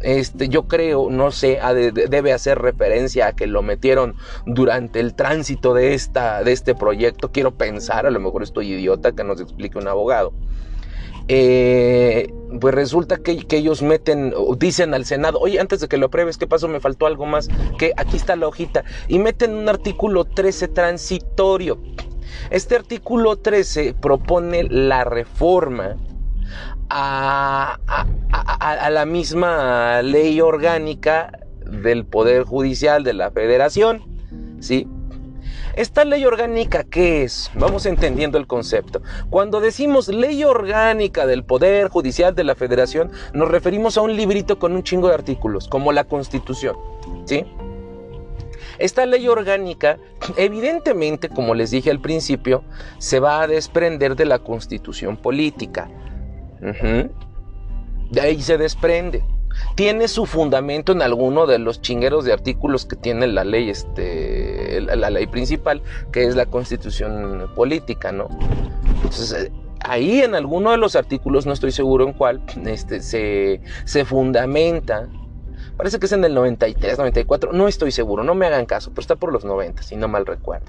Este, 0.00 0.48
yo 0.48 0.68
creo, 0.68 1.10
no 1.10 1.30
sé, 1.30 1.58
debe 1.92 2.32
hacer 2.32 2.58
referencia 2.58 3.28
a 3.28 3.32
que 3.32 3.46
lo 3.46 3.62
metieron 3.62 4.14
durante 4.46 5.00
el 5.00 5.14
tránsito 5.14 5.74
de, 5.74 5.94
esta, 5.94 6.42
de 6.44 6.52
este 6.52 6.74
proyecto. 6.74 7.32
Quiero 7.32 7.52
pensar, 7.52 8.06
a 8.06 8.10
lo 8.10 8.20
mejor 8.20 8.42
estoy 8.42 8.72
idiota, 8.72 9.12
que 9.12 9.24
nos 9.24 9.40
explique 9.40 9.78
un 9.78 9.88
abogado. 9.88 10.32
Eh, 11.30 12.32
pues 12.58 12.74
resulta 12.74 13.18
que, 13.18 13.44
ellos 13.50 13.82
meten, 13.82 14.32
dicen 14.56 14.94
al 14.94 15.04
Senado, 15.04 15.38
oye, 15.38 15.60
antes 15.60 15.80
de 15.80 15.88
que 15.88 15.98
lo 15.98 16.06
apruebes, 16.06 16.38
¿qué 16.38 16.46
pasó? 16.46 16.68
Me 16.68 16.80
faltó 16.80 17.06
algo 17.06 17.26
más, 17.26 17.48
que 17.78 17.92
aquí 17.96 18.16
está 18.16 18.34
la 18.34 18.48
hojita, 18.48 18.84
y 19.08 19.18
meten 19.18 19.54
un 19.54 19.68
artículo 19.68 20.24
13 20.24 20.68
transitorio. 20.68 21.78
Este 22.50 22.76
artículo 22.76 23.36
13 23.36 23.94
propone 23.94 24.64
la 24.64 25.04
reforma 25.04 25.96
a, 26.90 27.78
la 28.90 29.04
misma 29.04 30.02
ley 30.02 30.40
orgánica 30.40 31.30
del 31.64 32.06
Poder 32.06 32.44
Judicial 32.44 33.04
de 33.04 33.12
la 33.12 33.30
Federación, 33.30 34.02
¿sí? 34.60 34.88
Esta 35.76 36.04
ley 36.04 36.24
orgánica, 36.24 36.82
¿qué 36.82 37.22
es? 37.22 37.52
Vamos 37.54 37.86
entendiendo 37.86 38.36
el 38.36 38.48
concepto. 38.48 39.00
Cuando 39.30 39.60
decimos 39.60 40.08
ley 40.08 40.42
orgánica 40.42 41.24
del 41.24 41.44
Poder 41.44 41.88
Judicial 41.88 42.34
de 42.34 42.42
la 42.42 42.56
Federación, 42.56 43.12
nos 43.32 43.48
referimos 43.48 43.96
a 43.96 44.00
un 44.00 44.16
librito 44.16 44.58
con 44.58 44.72
un 44.72 44.82
chingo 44.82 45.06
de 45.06 45.14
artículos, 45.14 45.68
como 45.68 45.92
la 45.92 46.02
Constitución. 46.02 46.76
¿Sí? 47.26 47.44
Esta 48.78 49.06
ley 49.06 49.26
orgánica, 49.28 49.98
evidentemente, 50.36 51.28
como 51.28 51.54
les 51.54 51.70
dije 51.70 51.90
al 51.90 52.00
principio, 52.00 52.62
se 52.98 53.20
va 53.20 53.42
a 53.42 53.46
desprender 53.46 54.16
de 54.16 54.24
la 54.24 54.38
constitución 54.38 55.16
política. 55.16 55.90
De 58.10 58.20
ahí 58.20 58.40
se 58.40 58.56
desprende 58.56 59.22
tiene 59.74 60.08
su 60.08 60.26
fundamento 60.26 60.92
en 60.92 61.02
alguno 61.02 61.46
de 61.46 61.58
los 61.58 61.80
chingueros 61.80 62.24
de 62.24 62.32
artículos 62.32 62.84
que 62.84 62.96
tiene 62.96 63.26
la 63.26 63.44
ley, 63.44 63.70
este, 63.70 64.80
la, 64.80 65.10
ley 65.10 65.26
principal, 65.26 65.82
que 66.12 66.24
es 66.24 66.36
la 66.36 66.46
constitución 66.46 67.50
política, 67.54 68.12
¿no? 68.12 68.28
Entonces, 68.96 69.32
eh, 69.32 69.52
ahí 69.80 70.20
en 70.20 70.34
alguno 70.34 70.70
de 70.70 70.78
los 70.78 70.96
artículos, 70.96 71.46
no 71.46 71.52
estoy 71.52 71.72
seguro 71.72 72.06
en 72.06 72.12
cuál, 72.12 72.42
este, 72.66 73.00
se, 73.00 73.60
se 73.84 74.04
fundamenta 74.04 75.08
Parece 75.78 76.00
que 76.00 76.06
es 76.06 76.12
en 76.12 76.24
el 76.24 76.34
93, 76.34 76.98
94, 76.98 77.52
no 77.52 77.68
estoy 77.68 77.92
seguro, 77.92 78.24
no 78.24 78.34
me 78.34 78.46
hagan 78.46 78.66
caso, 78.66 78.90
pero 78.90 79.00
está 79.00 79.14
por 79.14 79.32
los 79.32 79.44
90, 79.44 79.84
si 79.84 79.94
no 79.94 80.08
mal 80.08 80.26
recuerdo. 80.26 80.66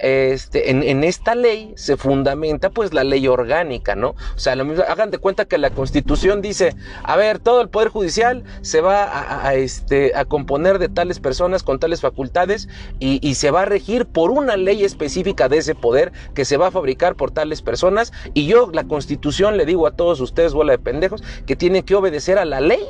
Este, 0.00 0.70
en, 0.70 1.04
esta 1.04 1.36
ley 1.36 1.72
se 1.76 1.96
fundamenta 1.96 2.70
pues 2.70 2.92
la 2.92 3.04
ley 3.04 3.28
orgánica, 3.28 3.94
¿no? 3.94 4.16
O 4.34 4.38
sea, 4.38 4.56
lo 4.56 4.64
mismo, 4.64 4.82
hagan 4.88 5.12
de 5.12 5.18
cuenta 5.18 5.44
que 5.44 5.58
la 5.58 5.70
constitución 5.70 6.42
dice, 6.42 6.74
a 7.04 7.14
ver, 7.16 7.38
todo 7.38 7.60
el 7.60 7.68
poder 7.68 7.88
judicial 7.88 8.42
se 8.62 8.80
va 8.80 9.46
a, 9.46 9.54
este, 9.54 10.16
a 10.16 10.24
componer 10.24 10.80
de 10.80 10.88
tales 10.88 11.20
personas 11.20 11.62
con 11.62 11.78
tales 11.78 12.00
facultades 12.00 12.68
y, 12.98 13.20
y, 13.26 13.36
se 13.36 13.52
va 13.52 13.62
a 13.62 13.64
regir 13.64 14.06
por 14.06 14.32
una 14.32 14.56
ley 14.56 14.82
específica 14.82 15.48
de 15.48 15.58
ese 15.58 15.76
poder 15.76 16.10
que 16.34 16.44
se 16.44 16.56
va 16.56 16.66
a 16.66 16.70
fabricar 16.72 17.14
por 17.14 17.30
tales 17.30 17.62
personas 17.62 18.12
y 18.34 18.46
yo 18.46 18.70
la 18.72 18.82
constitución 18.82 19.56
le 19.56 19.66
digo 19.66 19.86
a 19.86 19.92
todos 19.92 20.20
ustedes, 20.20 20.52
bola 20.52 20.72
de 20.72 20.78
pendejos, 20.78 21.22
que 21.46 21.54
tienen 21.54 21.84
que 21.84 21.94
obedecer 21.94 22.38
a 22.38 22.44
la 22.44 22.60
ley 22.60 22.80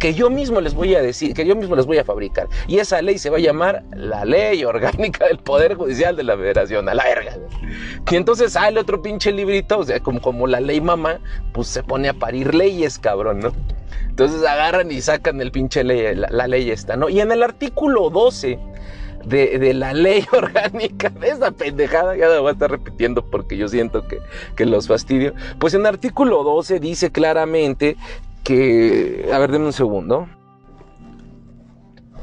que 0.00 0.14
yo 0.14 0.30
mismo 0.30 0.60
les 0.60 0.74
voy 0.74 0.94
a 0.94 1.02
decir, 1.02 1.34
que 1.34 1.46
yo 1.46 1.54
mismo 1.54 1.76
les 1.76 1.86
voy 1.86 1.98
a 1.98 2.04
fabricar. 2.04 2.48
Y 2.66 2.78
esa 2.78 3.00
ley 3.02 3.18
se 3.18 3.28
va 3.28 3.36
a 3.36 3.40
llamar 3.40 3.84
la 3.94 4.24
ley 4.24 4.64
orgánica 4.64 5.26
del 5.26 5.38
Poder 5.38 5.74
Judicial 5.74 6.16
de 6.16 6.24
la 6.24 6.36
Federación, 6.36 6.88
a 6.88 6.94
la 6.94 7.04
verga. 7.04 7.36
Y 8.10 8.16
entonces 8.16 8.54
sale 8.54 8.80
otro 8.80 9.02
pinche 9.02 9.30
librito, 9.30 9.78
o 9.78 9.84
sea, 9.84 10.00
como, 10.00 10.20
como 10.20 10.46
la 10.46 10.58
ley 10.58 10.80
mamá, 10.80 11.20
pues 11.52 11.68
se 11.68 11.82
pone 11.82 12.08
a 12.08 12.14
parir 12.14 12.54
leyes, 12.54 12.98
cabrón, 12.98 13.40
¿no? 13.40 13.52
Entonces 14.08 14.42
agarran 14.42 14.90
y 14.90 15.02
sacan 15.02 15.40
el 15.40 15.52
pinche 15.52 15.84
ley, 15.84 16.14
la, 16.14 16.48
ley 16.48 16.70
esta, 16.70 16.96
¿no? 16.96 17.10
Y 17.10 17.20
en 17.20 17.30
el 17.30 17.42
artículo 17.42 18.08
12 18.08 18.58
de, 19.26 19.74
la 19.74 19.92
ley 19.92 20.24
orgánica, 20.32 21.10
de 21.10 21.28
esa 21.28 21.50
pendejada, 21.50 22.16
ya 22.16 22.28
la 22.28 22.40
voy 22.40 22.48
a 22.48 22.52
estar 22.52 22.70
repitiendo 22.70 23.22
porque 23.22 23.58
yo 23.58 23.68
siento 23.68 24.08
que, 24.08 24.18
que 24.56 24.64
los 24.64 24.88
fastidio, 24.88 25.34
pues 25.58 25.74
en 25.74 25.84
artículo 25.84 26.42
12 26.42 26.80
dice 26.80 27.12
claramente 27.12 27.98
que, 28.44 29.28
a 29.32 29.38
ver, 29.38 29.52
denme 29.52 29.66
un 29.66 29.72
segundo. 29.72 30.28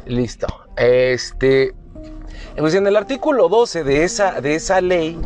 Listo. 0.06 0.48
Este, 0.78 1.74
pues 2.58 2.74
en 2.76 2.88
el 2.88 2.96
artículo 2.96 3.50
12 3.50 3.84
de 3.84 4.04
esa, 4.04 4.42
de 4.42 4.56
esa 4.56 4.82
ley 4.82 5.20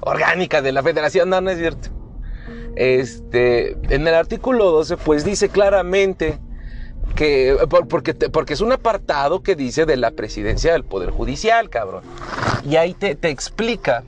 orgánica 0.00 0.62
de 0.62 0.72
la 0.72 0.82
Federación, 0.82 1.28
no, 1.28 1.40
no 1.40 1.50
es 1.50 1.58
cierto. 1.58 1.88
Este, 2.76 3.72
en 3.94 4.06
el 4.06 4.14
artículo 4.14 4.70
12, 4.70 4.96
pues 4.96 5.24
dice 5.24 5.48
claramente 5.48 6.38
que, 7.14 7.56
porque, 7.88 8.14
porque 8.14 8.54
es 8.54 8.60
un 8.60 8.72
apartado 8.72 9.42
que 9.42 9.54
dice 9.54 9.84
de 9.84 9.96
la 9.96 10.12
presidencia 10.12 10.72
del 10.72 10.84
Poder 10.84 11.10
Judicial, 11.10 11.68
cabrón. 11.68 12.02
Y 12.64 12.76
ahí 12.76 12.94
te, 12.94 13.14
te 13.14 13.28
explica 13.28 14.04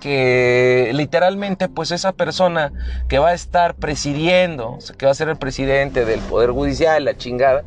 que 0.00 0.90
literalmente 0.94 1.68
pues 1.68 1.90
esa 1.92 2.12
persona 2.12 2.72
que 3.08 3.18
va 3.18 3.28
a 3.28 3.34
estar 3.34 3.74
presidiendo, 3.74 4.78
que 4.98 5.06
va 5.06 5.12
a 5.12 5.14
ser 5.14 5.28
el 5.28 5.36
presidente 5.36 6.04
del 6.04 6.20
Poder 6.20 6.50
Judicial, 6.50 7.04
la 7.04 7.16
chingada, 7.16 7.64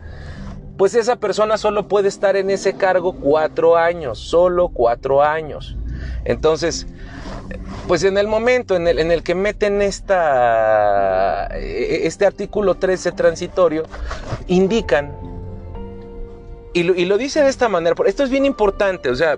pues 0.78 0.96
esa 0.96 1.18
persona 1.18 1.58
solo 1.58 1.88
puede 1.88 2.08
estar 2.08 2.36
en 2.36 2.50
ese 2.50 2.74
cargo 2.74 3.14
cuatro 3.14 3.78
años, 3.78 4.20
solo 4.20 4.70
cuatro 4.70 5.22
años. 5.22 5.78
Entonces, 6.26 6.88
pues 7.88 8.04
en 8.04 8.18
el 8.18 8.28
momento 8.28 8.76
en 8.76 8.88
el, 8.88 9.00
en 9.00 9.12
el 9.12 9.24
que 9.24 9.36
meten 9.36 9.82
esta, 9.82 11.48
e, 11.54 12.08
este 12.08 12.26
artículo 12.26 12.76
13 12.76 13.12
transitorio, 13.12 13.84
indican, 14.48 15.16
y 16.74 16.84
lo, 16.84 16.96
y 16.96 17.06
lo 17.06 17.18
dice 17.18 17.44
de 17.44 17.50
esta 17.50 17.70
manera, 17.70 17.96
esto 18.06 18.24
es 18.24 18.30
bien 18.30 18.46
importante, 18.46 19.10
o 19.10 19.16
sea, 19.16 19.38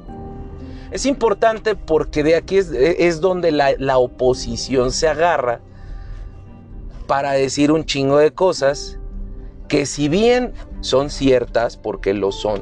es 0.95 1.05
importante 1.05 1.75
porque 1.75 2.23
de 2.23 2.37
aquí 2.37 2.57
es, 2.57 3.19
donde 3.19 3.51
la, 3.51 3.97
oposición 3.97 4.93
se 4.93 5.09
agarra 5.09 5.59
para 7.05 7.33
decir 7.33 7.73
un 7.73 7.83
chingo 7.83 8.17
de 8.17 8.31
cosas 8.31 8.97
que 9.67 9.85
si 9.85 10.07
bien 10.07 10.53
son 10.79 11.09
ciertas, 11.09 11.75
porque 11.75 12.13
lo 12.13 12.31
son, 12.31 12.61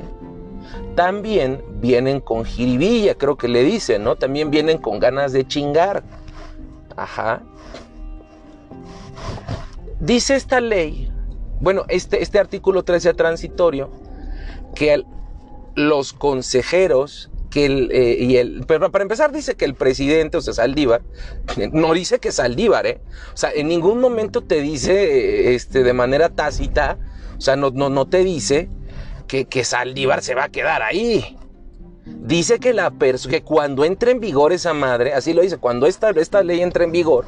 también 0.96 1.64
vienen 1.80 2.22
con 2.22 2.44
jiribilla, 2.44 3.14
creo 3.16 3.38
que 3.38 3.48
le 3.48 3.64
dicen, 3.64 4.04
¿no? 4.04 4.16
También 4.16 4.50
vienen 4.50 4.80
con 4.80 4.98
ganas 4.98 5.32
de 5.32 5.48
chingar. 5.48 6.04
Ajá. 6.96 7.44
Dice 10.00 10.36
esta 10.36 10.60
ley, 10.60 11.12
bueno, 11.60 11.84
este, 11.88 12.24
este 12.24 12.40
artículo 12.40 12.84
13 12.84 13.14
transitorio, 13.14 13.92
que 14.74 15.04
los 15.76 16.14
consejeros 16.14 17.30
que 17.54 17.68
el, 17.68 17.92
eh, 17.92 18.18
y 18.20 18.38
el, 18.38 18.64
pero 18.66 18.92
para 18.92 19.04
empezar 19.04 19.32
dice 19.32 19.54
que 19.54 19.66
el 19.66 19.76
presidente, 19.76 20.38
o 20.38 20.42
sea, 20.42 20.56
Saldívar, 20.56 21.04
no 21.72 21.94
dice 21.94 22.18
que 22.18 22.32
Saldívar, 22.32 22.88
¿eh? 22.88 23.00
O 23.32 23.38
sea, 23.38 23.52
en 23.54 23.68
ningún 23.68 24.00
momento 24.00 24.42
te 24.42 24.60
dice, 24.60 25.54
este, 25.54 25.84
de 25.84 25.94
manera 25.94 26.30
tácita, 26.30 26.98
o 27.38 27.42
sea, 27.42 27.56
no, 27.56 27.70
no, 27.70 27.90
no 27.90 28.08
te 28.08 28.24
dice 28.24 28.70
que, 29.28 29.46
que 29.46 29.64
Saldívar 29.64 30.24
se 30.24 30.34
va 30.34 30.46
a 30.46 30.50
quedar 30.50 30.82
ahí. 30.82 31.38
Dice 32.06 32.58
que, 32.58 32.74
la 32.74 32.92
que 33.30 33.44
cuando 33.44 33.86
entre 33.86 34.14
en 34.14 34.20
vigor 34.20 34.52
esa 34.52 34.74
madre, 34.74 35.14
así 35.14 35.32
lo 35.32 35.44
dice, 35.44 35.58
cuando 35.58 35.86
esta, 35.86 36.10
esta 36.10 36.42
ley 36.42 36.60
entre 36.62 36.86
en 36.86 36.92
vigor, 36.92 37.28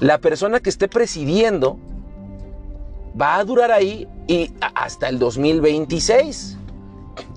la 0.00 0.18
persona 0.18 0.60
que 0.60 0.68
esté 0.68 0.86
presidiendo 0.86 1.78
va 3.18 3.36
a 3.36 3.44
durar 3.44 3.72
ahí 3.72 4.06
y 4.26 4.52
hasta 4.74 5.08
el 5.08 5.18
2026 5.18 6.58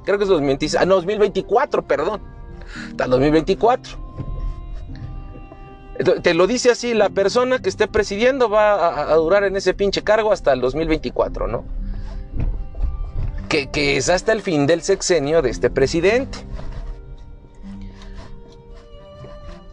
creo 0.04 0.18
que 0.18 0.24
es 0.24 0.30
2026, 0.30 0.82
ah, 0.82 0.86
no, 0.86 0.96
2024, 0.96 1.84
perdón, 1.84 2.22
hasta 2.92 3.06
el 3.06 3.12
2024. 3.12 4.04
Te 6.24 6.34
lo 6.34 6.48
dice 6.48 6.72
así, 6.72 6.94
la 6.94 7.10
persona 7.10 7.60
que 7.60 7.70
esté 7.70 7.88
presidiendo 7.88 8.50
va 8.50 9.12
a, 9.12 9.16
durar 9.16 9.44
en 9.44 9.56
ese 9.56 9.76
pinche 9.76 10.02
cargo 10.02 10.32
hasta 10.32 10.52
el 10.52 10.60
2024, 10.60 11.48
¿no? 11.48 11.66
Que, 13.48 13.98
es 13.98 14.10
hasta 14.10 14.32
el 14.32 14.42
fin 14.42 14.66
del 14.66 14.82
sexenio 14.82 15.44
de 15.44 15.52
este 15.52 15.70
presidente. 15.70 16.40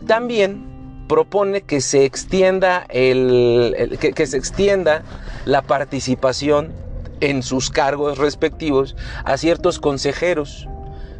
También 0.07 1.07
propone 1.09 1.63
que 1.63 1.81
se 1.81 2.05
extienda 2.05 2.85
el, 2.91 3.99
que 3.99 4.27
se 4.27 4.37
extienda 4.37 5.03
la 5.47 5.63
participación 5.63 6.75
en 7.21 7.43
sus 7.43 7.71
cargos 7.71 8.19
respectivos 8.19 8.97
a 9.25 9.37
ciertos 9.37 9.79
consejeros 9.79 10.69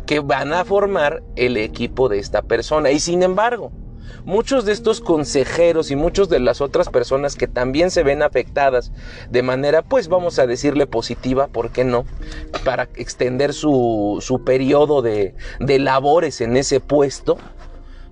que 0.07 0.21
van 0.21 0.53
a 0.53 0.65
formar 0.65 1.23
el 1.37 1.57
equipo 1.57 2.09
de 2.09 2.19
esta 2.19 2.43
persona. 2.43 2.91
Y 2.91 3.01
sin 3.01 3.23
embargo, 3.23 3.71
muchos 4.25 4.65
de 4.65 4.73
estos 4.73 5.01
consejeros 5.01 5.91
y 5.91 5.97
muchas 5.97 6.29
de 6.29 6.41
las 6.41 6.61
otras 6.61 6.89
personas 6.89 7.37
que 7.37 7.47
también 7.47 7.91
se 7.91 8.03
ven 8.03 8.23
afectadas 8.23 8.93
de 9.31 9.43
manera, 9.43 9.83
pues 9.83 10.09
vamos 10.09 10.39
a 10.39 10.47
decirle 10.47 10.87
positiva, 10.87 11.47
¿por 11.49 11.71
qué 11.71 11.85
no? 11.85 12.05
Para 12.65 12.89
extender 12.97 13.53
su, 13.53 14.19
su 14.21 14.45
periodo 14.45 15.03
de, 15.03 15.35
de 15.61 15.79
labores 15.79 16.41
en 16.41 16.57
ese 16.57 16.81
puesto, 16.81 17.39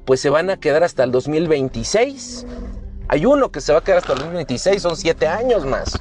pues 0.05 0.21
se 0.21 0.31
van 0.31 0.51
a 0.51 0.59
quedar 0.59 0.85
hasta 0.85 1.05
el 1.05 1.11
2026. 1.11 2.47
Hay 3.09 3.27
uno 3.27 3.51
que 3.51 3.61
se 3.61 3.73
va 3.73 3.79
a 3.79 3.85
quedar 3.85 3.99
hasta 3.99 4.13
el 4.13 4.19
2026, 4.21 4.83
son 4.83 4.97
siete 4.97 5.27
años 5.27 5.65
más. 5.65 5.99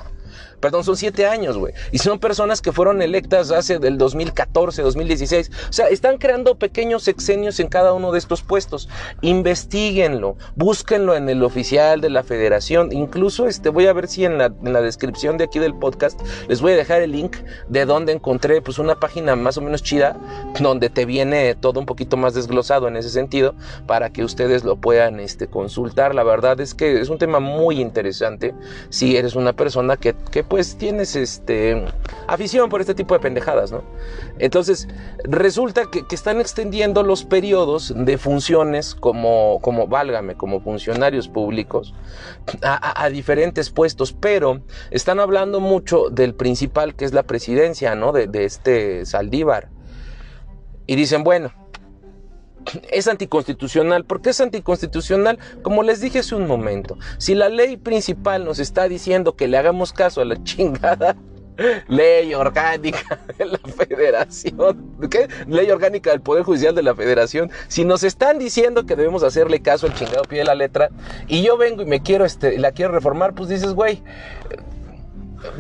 Perdón, 0.60 0.84
son 0.84 0.98
siete 0.98 1.28
años, 1.28 1.58
güey. 1.58 1.74
Y 1.92 2.00
son 2.00 2.20
personas 2.20 2.62
que 2.62 2.72
fueron 2.72 3.02
electas 3.02 3.52
hace 3.52 3.78
del 3.78 3.98
2014, 3.98 4.82
2016. 4.82 5.52
O 5.70 5.74
sea, 5.74 5.88
están 5.88 6.18
creando 6.18 6.56
pequeños 6.56 7.04
sexenios 7.04 7.60
en 7.60 7.68
cada 7.68 7.94
uno 7.94 8.12
de 8.12 8.18
estos 8.18 8.42
puestos. 8.42 8.90
Investíguenlo, 9.22 10.36
búsquenlo 10.56 11.16
en 11.16 11.30
el 11.30 11.44
oficial 11.44 12.02
de 12.02 12.10
la 12.10 12.24
federación. 12.24 12.92
Incluso 12.92 13.46
este, 13.46 13.70
voy 13.70 13.86
a 13.86 13.94
ver 13.94 14.08
si 14.08 14.26
en 14.26 14.38
la, 14.38 14.50
descripción 14.82 15.38
de 15.38 15.44
aquí 15.44 15.60
del 15.60 15.76
podcast 15.76 16.20
les 16.48 16.62
voy 16.62 16.74
a 16.74 16.76
dejar 16.76 17.02
el 17.02 17.12
link 17.12 17.38
de 17.68 17.86
donde 17.86 18.14
encontré 18.14 18.62
pues 18.62 18.80
una 18.80 19.00
página 19.00 19.36
más 19.36 19.58
o 19.58 19.62
menos 19.62 19.84
chida 19.84 20.16
donde 20.60 20.90
te 20.90 21.06
viene 21.06 21.56
todo 21.56 21.80
un 21.80 21.86
poquito 21.86 22.16
más 22.16 22.34
desglosado 22.34 22.88
en 22.88 22.96
ese 22.96 23.10
sentido 23.10 23.56
para 23.86 24.12
que 24.12 24.24
ustedes 24.24 24.64
lo 24.64 24.76
puedan 24.76 25.20
este, 25.20 25.48
consultar. 25.48 26.16
La 26.16 26.24
verdad 26.24 26.60
es 26.62 26.74
que 26.74 27.00
es 27.00 27.10
un 27.10 27.18
tema 27.18 27.40
muy 27.40 27.82
interesante 27.82 28.54
si 28.90 29.18
eres 29.18 29.36
una 29.36 29.54
persona 29.54 29.98
que 29.98 30.16
pues 30.48 30.78
tienes 30.78 31.16
este, 31.16 31.86
afición 32.28 32.70
por 32.70 32.82
este 32.82 32.96
tipo 32.96 33.14
de 33.14 33.20
pendejadas, 33.20 33.72
¿no? 33.72 33.84
Entonces, 34.40 34.88
resulta 35.24 35.86
que, 35.92 36.04
están 36.12 36.40
extendiendo 36.40 37.04
los 37.04 37.24
periodos 37.26 37.94
de 37.96 38.18
funciones 38.18 38.96
como, 38.96 39.60
como 39.62 39.88
válgame, 39.88 40.36
como 40.36 40.60
funcionarios 40.62 41.28
públicos 41.28 41.94
a, 42.62 43.10
diferentes 43.10 43.70
puestos, 43.70 44.14
pero 44.14 44.62
están 44.92 45.20
hablando 45.20 45.60
mucho 45.60 46.10
del 46.10 46.34
principal 46.34 46.96
que 46.96 47.06
es 47.06 47.14
la 47.14 47.24
presidencia, 47.24 47.96
¿no? 47.96 48.12
De, 48.12 48.28
de 48.28 48.46
este 48.46 49.06
Saldívar. 49.06 49.70
Y 50.88 50.96
dicen, 50.96 51.24
bueno, 51.24 51.52
es 52.90 53.08
anticonstitucional. 53.08 54.06
¿Por 54.06 54.22
qué 54.22 54.32
es 54.32 54.42
anticonstitucional? 54.42 55.40
Como 55.62 55.84
les 55.84 56.02
dije 56.02 56.20
hace 56.20 56.36
un 56.36 56.48
momento, 56.48 56.98
si 57.18 57.36
la 57.36 57.50
ley 57.50 57.78
principal 57.78 58.46
nos 58.46 58.60
está 58.60 58.88
diciendo 58.88 59.36
que 59.36 59.48
le 59.48 59.58
hagamos 59.58 59.94
caso 59.94 60.22
a 60.22 60.26
la 60.26 60.42
chingada 60.44 61.16
ley 61.88 62.34
orgánica 62.34 63.20
de 63.38 63.46
la 63.46 63.58
federación, 63.58 64.96
¿qué? 65.10 65.28
Ley 65.48 65.70
orgánica 65.72 66.12
del 66.12 66.22
Poder 66.22 66.44
Judicial 66.44 66.76
de 66.76 66.84
la 66.84 66.94
Federación, 66.94 67.50
si 67.68 67.84
nos 67.84 68.04
están 68.04 68.38
diciendo 68.38 68.86
que 68.86 68.96
debemos 68.96 69.24
hacerle 69.24 69.62
caso 69.62 69.88
al 69.88 69.96
chingado 69.96 70.24
pie 70.24 70.40
de 70.40 70.46
la 70.46 70.56
letra 70.56 70.90
y 71.28 71.42
yo 71.42 71.58
vengo 71.58 71.82
y 71.82 71.86
me 71.86 72.02
quiero, 72.02 72.26
este, 72.26 72.60
la 72.60 72.72
quiero 72.74 72.92
reformar, 72.92 73.34
pues 73.34 73.50
dices, 73.50 73.74
güey, 73.74 74.04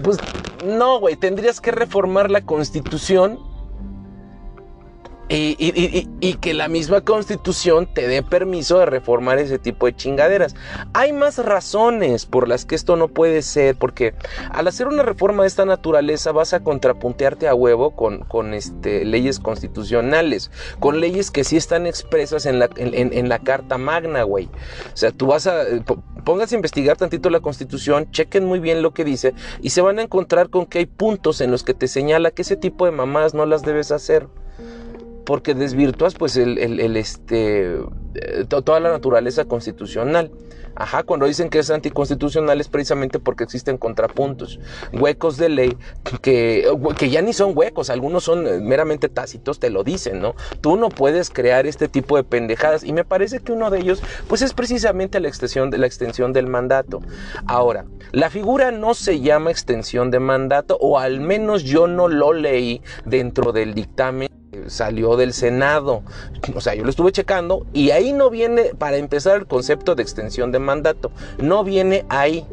pues 0.03 0.17
no, 0.65 0.99
güey, 0.99 1.15
tendrías 1.15 1.61
que 1.61 1.71
reformar 1.71 2.29
la 2.29 2.41
constitución 2.41 3.39
y, 5.29 6.33
que 6.39 6.53
la 6.53 6.67
misma 6.67 7.01
constitución 7.01 7.87
te 7.93 8.07
dé 8.07 8.23
permiso 8.23 8.79
de 8.79 8.85
reformar 8.85 9.39
ese 9.39 9.59
tipo 9.59 9.85
de 9.85 9.95
chingaderas. 9.95 10.55
Hay 10.93 11.11
más 11.11 11.37
razones 11.37 12.25
por 12.25 12.47
las 12.47 12.65
que 12.65 12.75
esto 12.75 12.95
no 12.95 13.09
puede 13.09 13.41
ser, 13.41 13.75
porque 13.75 14.13
al 14.51 14.67
hacer 14.67 14.87
una 14.87 15.03
reforma 15.03 15.43
de 15.43 15.47
esta 15.47 15.65
naturaleza 15.65 16.31
vas 16.31 16.53
a 16.53 16.61
contrapuntearte 16.61 17.47
a 17.47 17.55
huevo 17.55 17.91
con, 17.91 18.53
este, 18.53 19.03
leyes 19.03 19.39
constitucionales, 19.39 20.51
con 20.79 21.01
leyes 21.01 21.31
que 21.31 21.43
sí 21.43 21.57
están 21.57 21.87
expresas 21.87 22.45
en 22.45 22.59
la, 22.59 22.69
en, 22.77 23.29
la 23.29 23.39
Carta 23.39 23.77
Magna, 23.77 24.23
güey. 24.23 24.45
O 24.93 24.97
sea, 24.97 25.11
tú 25.11 25.27
vas 25.27 25.47
a, 25.47 25.63
pónganse 26.23 26.55
a 26.55 26.57
investigar 26.57 26.97
tantito 26.97 27.29
la 27.29 27.41
constitución, 27.41 28.09
chequen 28.11 28.45
muy 28.45 28.59
bien 28.59 28.81
lo 28.81 28.93
que 28.93 29.03
dice 29.03 29.33
y 29.61 29.71
se 29.71 29.81
van 29.81 29.99
a 29.99 30.03
encontrar 30.03 30.49
con 30.49 30.65
que 30.65 30.79
hay 30.79 30.85
puntos 30.85 31.41
en 31.41 31.51
los 31.51 31.63
que 31.63 31.73
te 31.73 31.87
señala 31.87 32.31
que 32.31 32.43
ese 32.43 32.55
tipo 32.55 32.85
de 32.85 32.91
mamadas 32.91 33.33
no 33.33 33.45
las 33.45 33.63
debes 33.63 33.91
hacer 33.91 34.27
porque 35.27 35.53
desvirtúas 35.53 36.15
pues 36.15 36.37
el, 36.37 36.95
este, 36.95 37.73
eh, 37.73 38.45
toda 38.47 38.79
la 38.79 38.89
naturaleza 38.89 39.43
constitucional. 39.43 40.31
Ajá, 40.73 41.03
cuando 41.03 41.25
dicen 41.25 41.49
que 41.49 41.59
es 41.59 41.69
anticonstitucional 41.69 42.61
es 42.61 42.69
precisamente 42.69 43.19
porque 43.19 43.43
existen 43.43 43.77
contrapuntos, 43.77 44.59
huecos 44.93 45.35
de 45.35 45.49
ley 45.49 45.77
que, 46.21 46.71
que 46.97 47.09
ya 47.09 47.21
ni 47.23 47.33
son 47.33 47.57
huecos, 47.57 47.89
algunos 47.89 48.23
son 48.23 48.47
eh, 48.47 48.59
meramente 48.61 49.09
tácitos, 49.09 49.59
te 49.59 49.69
lo 49.69 49.83
dicen, 49.83 50.21
¿no? 50.21 50.35
Tú 50.61 50.77
no 50.77 50.87
puedes 50.87 51.29
crear 51.29 51.65
este 51.65 51.89
tipo 51.89 52.15
de 52.15 52.23
pendejadas 52.23 52.85
y 52.85 52.93
me 52.93 53.03
parece 53.03 53.39
que 53.39 53.51
uno 53.51 53.69
de 53.69 53.79
ellos 53.79 54.01
pues 54.29 54.41
es 54.43 54.53
precisamente 54.53 55.19
la 55.19 55.27
extensión, 55.27 55.71
la 55.75 55.87
extensión 55.87 56.31
del 56.31 56.47
mandato. 56.47 57.01
Ahora, 57.47 57.85
la 58.13 58.29
figura 58.29 58.71
no 58.71 58.93
se 58.93 59.19
llama 59.19 59.51
extensión 59.51 60.09
de 60.09 60.19
mandato 60.19 60.77
o 60.79 60.99
al 60.99 61.19
menos 61.19 61.63
yo 61.63 61.87
no 61.87 62.07
lo 62.07 62.31
leí 62.31 62.81
dentro 63.03 63.51
del 63.51 63.73
dictamen 63.73 64.36
salió 64.67 65.15
del 65.17 65.33
Senado. 65.33 66.03
O 66.55 66.61
sea, 66.61 66.75
yo 66.75 66.83
lo 66.83 66.89
estuve 66.89 67.11
checando 67.11 67.65
y 67.73 67.91
ahí 67.91 68.13
no 68.13 68.29
viene, 68.29 68.71
para 68.77 68.97
empezar, 68.97 69.37
el 69.37 69.47
concepto 69.47 69.95
de 69.95 70.03
extensión 70.03 70.51
de 70.51 70.59
mandato. 70.59 71.11
No 71.39 71.63
viene 71.63 72.05
ahí. 72.09 72.45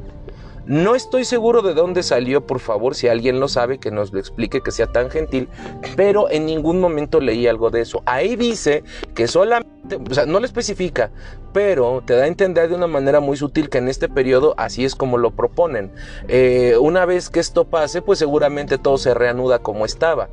No 0.66 0.94
estoy 0.94 1.26
seguro 1.26 1.60
de 1.60 1.74
dónde 1.74 2.02
salió, 2.02 2.46
por 2.46 2.58
favor, 2.58 2.94
si 2.94 3.06
alguien 3.06 3.38
lo 3.38 3.48
sabe, 3.48 3.76
que 3.76 3.90
nos 3.90 4.14
lo 4.14 4.18
explique, 4.18 4.62
que 4.62 4.70
sea 4.70 4.86
tan 4.86 5.10
gentil, 5.10 5.46
pero 5.94 6.30
en 6.30 6.46
ningún 6.46 6.80
momento 6.80 7.20
leí 7.20 7.46
algo 7.46 7.68
de 7.68 7.82
eso. 7.82 8.02
Ahí 8.06 8.34
dice 8.34 8.82
que 9.14 9.28
solamente, 9.28 9.96
o 9.96 10.14
sea, 10.14 10.24
no 10.24 10.40
lo 10.40 10.46
especifica, 10.46 11.10
pero 11.52 12.02
te 12.06 12.14
da 12.16 12.24
a 12.24 12.28
entender 12.28 12.70
de 12.70 12.76
una 12.76 12.86
manera 12.86 13.20
muy 13.20 13.36
sutil 13.36 13.68
que 13.68 13.76
en 13.76 13.88
este 13.88 14.08
periodo 14.08 14.54
así 14.56 14.86
es 14.86 14.94
como 14.94 15.18
lo 15.18 15.32
proponen. 15.32 15.92
Eh, 16.28 16.78
una 16.80 17.04
vez 17.04 17.28
que 17.28 17.40
esto 17.40 17.66
pase, 17.66 18.00
pues 18.00 18.18
seguramente 18.18 18.78
todo 18.78 18.96
se 18.96 19.12
reanuda 19.12 19.58
como 19.58 19.84
estaba. 19.84 20.30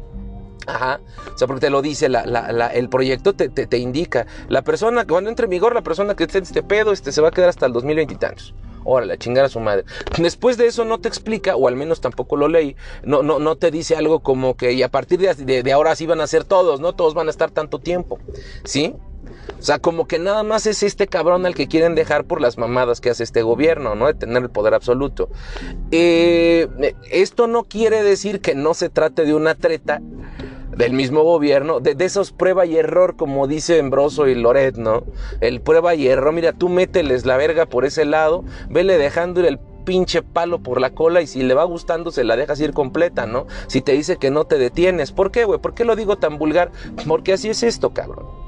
Ajá. 0.67 1.00
O 1.34 1.38
sea, 1.38 1.47
porque 1.47 1.62
te 1.62 1.69
lo 1.69 1.82
dice, 1.82 2.08
el 2.08 2.89
proyecto 2.89 3.34
te, 3.34 3.78
indica. 3.78 4.28
La 4.47 4.62
persona, 4.62 5.06
cuando 5.06 5.30
entre 5.30 5.45
en 5.45 5.50
vigor, 5.50 5.74
la 5.74 5.82
persona 5.82 6.15
que 6.15 6.24
esté 6.24 6.39
en 6.39 6.43
este 6.43 6.63
pedo 6.63 6.91
este, 6.91 7.12
se 7.12 7.21
va 7.21 7.30
a 7.30 7.32
quedar 7.32 7.50
hasta 7.50 7.65
el 7.65 7.74
2020 7.74 8.13
y 8.13 8.17
tantos. 8.17 8.54
Órale, 8.84 9.17
chingar 9.17 9.45
a 9.45 9.50
su 9.50 9.60
madre. 9.60 9.86
Después 10.17 10.58
de 10.58 10.67
eso 10.67 10.86
no 10.86 11.00
te 11.00 11.08
explica, 11.08 11.56
o 11.56 11.67
al 11.67 11.76
menos 11.76 12.02
tampoco 12.02 12.36
lo 12.36 12.47
leí, 12.47 12.76
no, 13.04 13.21
no, 13.21 13.38
no 13.38 13.56
te 13.56 13.69
dice 13.69 13.95
algo 13.95 14.21
como 14.21 14.56
que 14.56 14.74
y 14.74 14.82
a 14.82 14.89
partir 14.89 15.19
de, 15.19 15.62
de, 15.63 15.71
ahora 15.71 15.95
sí 15.95 16.08
van 16.08 16.19
a 16.19 16.26
ser 16.26 16.45
todos, 16.45 16.80
¿no? 16.80 16.93
Todos 16.93 17.13
van 17.13 17.28
a 17.28 17.32
estar 17.32 17.52
tanto 17.52 17.78
tiempo. 17.78 18.17
¿Sí? 18.63 18.95
O 19.62 19.63
sea, 19.63 19.78
como 19.78 20.08
que 20.08 20.17
nada 20.17 20.41
más 20.41 20.65
es 20.65 20.82
este 20.82 21.06
cabrón 21.06 21.45
al 21.45 21.54
que 21.54 21.67
quieren 21.67 21.93
dejar 21.93 22.26
por 22.26 22.41
las 22.41 22.58
mamadas 22.58 23.00
que 23.00 23.12
hace 23.12 23.24
este 23.24 23.43
gobierno, 23.43 23.93
¿no? 23.93 24.08
De 24.08 24.15
tener 24.15 24.41
el 24.41 24.50
poder 24.50 24.74
absoluto. 24.74 25.30
Eh, 25.91 26.67
esto 27.12 27.45
no 27.45 27.65
quiere 27.65 28.02
decir 28.02 28.41
que 28.41 28.56
no 28.56 28.74
se 28.74 28.89
trate 28.89 29.24
de 29.24 29.36
una 29.36 29.54
treta 29.54 30.02
del 30.76 30.93
mismo 30.93 31.21
gobierno, 31.21 31.80
de, 31.80 31.95
esos 32.04 32.32
prueba 32.32 32.65
y 32.65 32.76
error, 32.76 33.15
como 33.15 33.45
dice 33.45 33.78
Embroso 33.78 34.28
y 34.28 34.34
Loret, 34.34 34.78
¿no? 34.78 35.04
El 35.41 35.62
prueba 35.62 35.93
y 35.93 36.08
error, 36.08 36.34
mira, 36.34 36.54
tú 36.54 36.67
mételes 36.67 37.28
la 37.28 37.38
verga 37.38 37.67
por 37.67 37.86
ese 37.86 38.04
lado, 38.04 38.43
vele 38.67 38.97
dejando 38.97 39.41
ir 39.41 39.45
el 39.45 39.60
pinche 39.86 40.24
palo 40.24 40.63
por 40.63 40.82
la 40.82 40.89
cola 40.89 41.21
y 41.21 41.28
si 41.28 41.43
le 41.43 41.54
va 41.54 41.65
gustando 41.65 42.12
se 42.12 42.24
la 42.24 42.36
dejas 42.36 42.60
ir 42.62 42.74
completa, 42.74 43.28
¿no? 43.28 43.45
Si 43.67 43.82
te 43.82 43.91
dice 43.91 44.17
que 44.17 44.32
no 44.32 44.45
te 44.45 44.58
detienes. 44.58 45.12
¿Por 45.12 45.30
qué, 45.30 45.43
güey? 45.43 45.60
¿Por 45.60 45.76
qué 45.76 45.86
lo 45.86 45.95
digo 45.95 46.17
tan 46.17 46.39
vulgar? 46.39 46.71
Porque 47.08 47.34
así 47.34 47.50
es 47.50 47.62
esto, 47.62 47.91
cabrón 47.91 48.41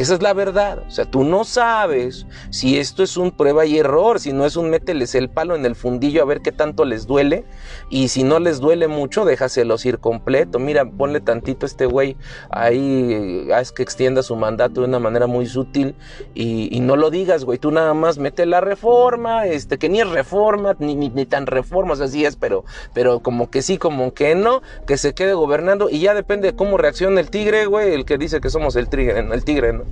esa 0.00 0.14
es 0.14 0.22
la 0.22 0.32
verdad. 0.32 0.84
O 0.86 0.90
sea, 0.90 1.04
tú 1.04 1.24
no 1.24 1.44
sabes 1.44 2.26
si 2.50 2.78
esto 2.78 3.02
es 3.02 3.16
un 3.16 3.30
prueba 3.30 3.66
y 3.66 3.78
error, 3.78 4.20
si 4.20 4.32
no 4.32 4.46
es 4.46 4.56
un 4.56 4.70
mételes 4.70 5.14
el 5.14 5.28
palo 5.28 5.54
en 5.54 5.66
el 5.66 5.74
fundillo 5.74 6.22
a 6.22 6.26
ver 6.26 6.40
qué 6.40 6.52
tanto 6.52 6.84
les 6.84 7.06
duele. 7.06 7.44
Y 7.90 8.08
si 8.08 8.22
no 8.22 8.38
les 8.38 8.60
duele 8.60 8.88
mucho, 8.88 9.24
déjaselos 9.24 9.84
ir 9.84 9.98
completo. 9.98 10.58
Mira, 10.58 10.84
ponle 10.84 11.20
tantito 11.20 11.66
a 11.66 11.68
este 11.68 11.86
güey 11.86 12.16
ahí, 12.50 13.48
haz 13.54 13.72
que 13.72 13.82
extienda 13.82 14.22
su 14.22 14.36
mandato 14.36 14.80
de 14.80 14.86
una 14.86 14.98
manera 14.98 15.26
muy 15.26 15.46
sutil 15.46 15.94
y, 16.34 16.80
no 16.80 16.96
lo 16.96 17.10
digas, 17.10 17.44
güey. 17.44 17.58
Tú 17.58 17.70
nada 17.70 17.92
más 17.92 18.16
mete 18.18 18.46
la 18.46 18.60
reforma, 18.62 19.46
este, 19.46 19.78
que 19.78 19.88
ni 19.90 20.00
es 20.00 20.08
reforma, 20.08 20.76
ni, 20.78 20.94
ni, 20.94 21.26
tan 21.26 21.46
reforma, 21.46 21.94
así 21.94 22.24
es, 22.24 22.36
pero, 22.36 22.64
pero 22.94 23.20
como 23.20 23.50
que 23.50 23.60
sí, 23.60 23.76
como 23.76 24.14
que 24.14 24.34
no, 24.34 24.62
que 24.86 24.96
se 24.96 25.12
quede 25.12 25.34
gobernando 25.34 25.90
y 25.90 26.00
ya 26.00 26.14
depende 26.14 26.52
de 26.52 26.56
cómo 26.56 26.78
reacciona 26.78 27.20
el 27.20 27.30
tigre, 27.30 27.66
güey, 27.66 27.92
el 27.92 28.06
que 28.06 28.16
dice 28.16 28.40
que 28.40 28.48
somos 28.48 28.76
el 28.76 28.88
tigre, 28.88 29.18
el 29.18 29.44
tigre, 29.44 29.74
¿no? 29.74 29.89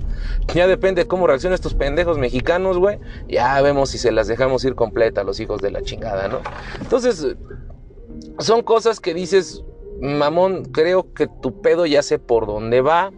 Ya 0.53 0.67
depende 0.67 1.03
de 1.03 1.07
cómo 1.07 1.27
reaccionan 1.27 1.55
estos 1.55 1.73
pendejos 1.73 2.17
mexicanos, 2.17 2.77
güey. 2.77 2.99
Ya 3.27 3.61
vemos 3.61 3.89
si 3.89 3.97
se 3.97 4.11
las 4.11 4.27
dejamos 4.27 4.63
ir 4.65 4.75
completa 4.75 5.23
los 5.23 5.39
hijos 5.39 5.61
de 5.61 5.71
la 5.71 5.81
chingada, 5.81 6.27
¿no? 6.27 6.39
Entonces, 6.81 7.35
son 8.39 8.63
cosas 8.63 8.99
que 8.99 9.13
dices, 9.13 9.63
mamón, 10.01 10.65
creo 10.65 11.13
que 11.13 11.27
tu 11.27 11.61
pedo 11.61 11.85
ya 11.85 12.01
sé 12.01 12.19
por 12.19 12.47
dónde 12.47 12.81
va. 12.81 13.11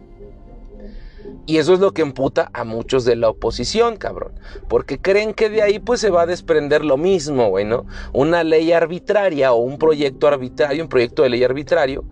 Y 1.44 1.58
eso 1.58 1.74
es 1.74 1.80
lo 1.80 1.92
que 1.92 2.02
emputa 2.02 2.50
a 2.52 2.64
muchos 2.64 3.04
de 3.04 3.16
la 3.16 3.28
oposición, 3.28 3.96
cabrón. 3.96 4.32
Porque 4.68 5.00
creen 5.00 5.34
que 5.34 5.48
de 5.48 5.62
ahí 5.62 5.78
pues 5.80 6.00
se 6.00 6.10
va 6.10 6.22
a 6.22 6.26
desprender 6.26 6.84
lo 6.84 6.96
mismo, 6.96 7.48
güey, 7.48 7.64
¿no? 7.64 7.84
Una 8.12 8.44
ley 8.44 8.72
arbitraria 8.72 9.52
o 9.52 9.56
un 9.56 9.76
proyecto 9.78 10.28
arbitrario, 10.28 10.82
un 10.82 10.88
proyecto 10.88 11.22
de 11.22 11.30
ley 11.30 11.42
arbitrario 11.42 12.04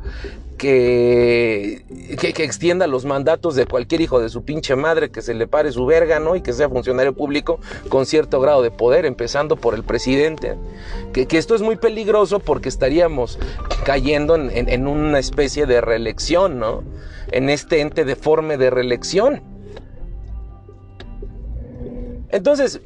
que, 0.60 1.86
que, 2.18 2.44
extienda 2.44 2.86
los 2.86 3.06
mandatos 3.06 3.54
de 3.54 3.64
cualquier 3.64 4.02
hijo 4.02 4.20
de 4.20 4.28
su 4.28 4.44
pinche 4.44 4.76
madre, 4.76 5.10
que 5.10 5.22
se 5.22 5.32
le 5.32 5.46
pare 5.46 5.72
su 5.72 5.86
verga, 5.86 6.20
¿no? 6.20 6.36
Y 6.36 6.42
que 6.42 6.52
sea 6.52 6.68
funcionario 6.68 7.14
público 7.14 7.60
con 7.88 8.04
cierto 8.04 8.42
grado 8.42 8.60
de 8.60 8.70
poder, 8.70 9.06
empezando 9.06 9.56
por 9.56 9.74
el 9.74 9.84
presidente. 9.84 10.56
Que, 11.14 11.26
esto 11.30 11.54
es 11.54 11.62
muy 11.62 11.76
peligroso 11.76 12.40
porque 12.40 12.68
estaríamos 12.68 13.38
cayendo 13.86 14.34
en, 14.34 14.68
en 14.68 14.86
una 14.86 15.18
especie 15.18 15.64
de 15.64 15.80
reelección, 15.80 16.58
¿no? 16.58 16.84
En 17.32 17.48
este 17.48 17.80
ente 17.80 18.04
deforme 18.04 18.58
de 18.58 18.68
reelección. 18.68 19.40
Entonces, 22.28 22.82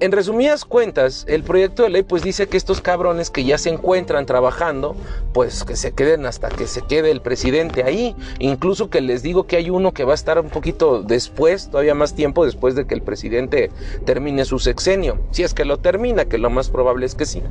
en 0.00 0.12
resumidas 0.12 0.64
cuentas, 0.64 1.26
el 1.28 1.42
proyecto 1.42 1.82
de 1.82 1.90
ley 1.90 2.02
pues 2.02 2.22
dice 2.22 2.48
que 2.48 2.56
estos 2.56 2.80
cabrones 2.80 3.28
que 3.28 3.44
ya 3.44 3.58
se 3.58 3.68
encuentran 3.68 4.24
trabajando, 4.24 4.96
pues 5.34 5.64
que 5.64 5.76
se 5.76 5.92
queden 5.92 6.24
hasta 6.24 6.48
que 6.48 6.66
se 6.66 6.82
quede 6.82 7.10
el 7.10 7.20
presidente 7.20 7.84
ahí. 7.84 8.16
Incluso 8.38 8.88
que 8.88 9.02
les 9.02 9.22
digo 9.22 9.46
que 9.46 9.56
hay 9.56 9.68
uno 9.68 9.92
que 9.92 10.04
va 10.04 10.12
a 10.12 10.14
estar 10.14 10.38
un 10.40 10.48
poquito 10.48 11.02
después, 11.02 11.70
todavía 11.70 11.94
más 11.94 12.14
tiempo 12.14 12.46
después 12.46 12.74
de 12.74 12.86
que 12.86 12.94
el 12.94 13.02
presidente 13.02 13.70
termine 14.06 14.44
su 14.46 14.58
sexenio. 14.58 15.18
Si 15.32 15.42
es 15.42 15.52
que 15.52 15.66
lo 15.66 15.78
termina, 15.78 16.24
que 16.24 16.38
lo 16.38 16.48
más 16.48 16.70
probable 16.70 17.04
es 17.04 17.14
que 17.14 17.26
sí. 17.26 17.42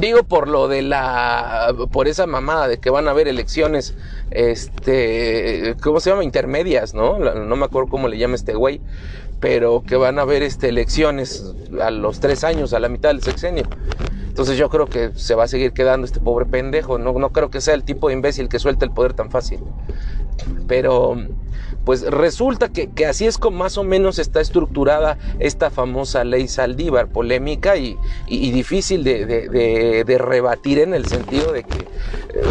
Digo 0.00 0.24
por 0.24 0.48
lo 0.48 0.68
de 0.68 0.82
la. 0.82 1.74
por 1.90 2.06
esa 2.06 2.26
mamada 2.26 2.68
de 2.68 2.78
que 2.78 2.90
van 2.90 3.08
a 3.08 3.12
haber 3.12 3.28
elecciones. 3.28 3.94
Este. 4.30 5.74
¿Cómo 5.82 6.00
se 6.00 6.10
llama? 6.10 6.22
Intermedias, 6.22 6.92
¿no? 6.92 7.18
No 7.18 7.56
me 7.56 7.64
acuerdo 7.64 7.88
cómo 7.88 8.06
le 8.06 8.18
llama 8.18 8.34
este 8.34 8.52
güey. 8.52 8.82
Pero 9.40 9.82
que 9.82 9.96
van 9.96 10.18
a 10.18 10.22
haber 10.22 10.42
este, 10.42 10.68
elecciones 10.68 11.44
a 11.80 11.90
los 11.90 12.20
tres 12.20 12.42
años, 12.44 12.72
a 12.72 12.80
la 12.80 12.88
mitad 12.88 13.10
del 13.10 13.22
sexenio. 13.22 13.64
Entonces 14.26 14.58
yo 14.58 14.68
creo 14.68 14.86
que 14.86 15.12
se 15.14 15.34
va 15.34 15.44
a 15.44 15.48
seguir 15.48 15.72
quedando 15.72 16.04
este 16.04 16.20
pobre 16.20 16.46
pendejo. 16.46 16.98
No, 16.98 17.12
no 17.12 17.30
creo 17.30 17.50
que 17.50 17.60
sea 17.60 17.74
el 17.74 17.84
tipo 17.84 18.08
de 18.08 18.14
imbécil 18.14 18.48
que 18.48 18.58
suelta 18.58 18.84
el 18.84 18.92
poder 18.92 19.14
tan 19.14 19.30
fácil. 19.30 19.60
Pero 20.66 21.16
pues 21.86 22.02
resulta 22.02 22.68
que, 22.68 22.90
así 23.06 23.26
es 23.26 23.38
como 23.38 23.58
más 23.58 23.78
o 23.78 23.84
menos 23.84 24.18
está 24.18 24.40
estructurada 24.40 25.18
esta 25.38 25.70
famosa 25.70 26.24
ley 26.24 26.48
Saldívar, 26.48 27.06
polémica 27.06 27.76
y, 27.76 27.96
difícil 28.26 29.04
de, 29.04 30.18
rebatir 30.18 30.80
en 30.80 30.94
el 30.94 31.06
sentido 31.06 31.52
de 31.52 31.62
que, 31.62 31.86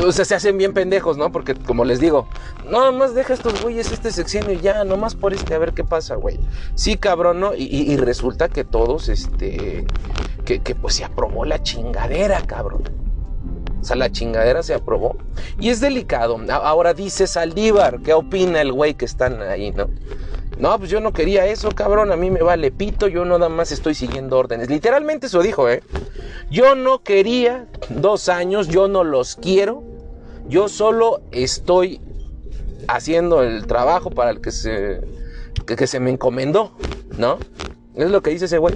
o 0.05 0.11
sea, 0.13 0.23
se 0.23 0.35
hacen 0.35 0.57
bien 0.57 0.73
pendejos, 0.73 1.17
¿no? 1.17 1.33
Porque 1.33 1.53
como 1.53 1.83
les 1.83 1.99
digo, 1.99 2.29
no, 2.69 2.93
más 2.93 3.13
deja 3.13 3.33
estos 3.33 3.61
güeyes 3.61 3.91
este 3.91 4.13
sexenio 4.13 4.53
ya, 4.53 4.85
nomás 4.85 5.15
por 5.15 5.33
este, 5.33 5.53
a 5.53 5.57
ver 5.57 5.73
qué 5.73 5.83
pasa, 5.83 6.15
güey. 6.15 6.39
Sí, 6.75 6.95
cabrón, 6.95 7.41
¿no? 7.41 7.53
Y, 7.53 7.97
resulta 7.97 8.47
que 8.47 8.63
todos, 8.63 9.09
este, 9.09 9.85
que, 10.45 10.61
que 10.61 10.75
pues 10.75 10.95
se 10.95 11.03
aprobó 11.03 11.43
la 11.43 11.61
chingadera, 11.61 12.41
cabrón. 12.47 13.04
O 13.85 13.87
sea, 13.87 13.95
la 13.97 14.11
chingadera 14.11 14.63
se 14.63 14.73
aprobó. 14.73 15.15
Y 15.59 15.69
es 15.69 15.79
delicado. 15.79 16.39
Ahora 16.49 16.95
dice 16.95 17.27
Saldívar, 17.27 18.01
¿qué 18.01 18.15
opina 18.15 18.59
el 18.59 18.71
güey 18.71 18.95
que 18.95 19.05
están 19.05 19.43
ahí, 19.43 19.69
no? 19.69 19.91
No, 20.57 20.79
pues 20.79 20.89
yo 20.89 20.99
no 21.01 21.13
quería 21.13 21.45
eso, 21.45 21.69
cabrón. 21.69 22.11
A 22.11 22.15
mí 22.15 22.31
me 22.31 22.41
vale 22.41 22.71
pito. 22.71 23.07
Yo 23.07 23.25
nada 23.25 23.47
más 23.47 23.71
estoy 23.71 23.93
siguiendo 23.93 24.39
órdenes. 24.39 24.71
Literalmente 24.71 25.27
eso 25.27 25.43
dijo, 25.43 25.69
¿eh? 25.69 25.83
Yo 26.49 26.73
no 26.73 27.03
quería 27.03 27.67
dos 27.89 28.27
años. 28.27 28.69
Yo 28.69 28.87
no 28.87 29.03
los 29.03 29.35
quiero. 29.35 29.83
Yo 30.47 30.67
solo 30.67 31.21
estoy 31.31 32.01
haciendo 32.87 33.43
el 33.43 33.67
trabajo 33.67 34.09
para 34.09 34.31
el 34.31 34.41
que 34.41 34.49
se, 34.51 35.01
que 35.67 35.85
se 35.85 35.99
me 35.99 36.09
encomendó, 36.09 36.71
¿no? 37.19 37.37
Es 37.93 38.09
lo 38.09 38.23
que 38.23 38.31
dice 38.31 38.45
ese 38.45 38.57
güey. 38.57 38.73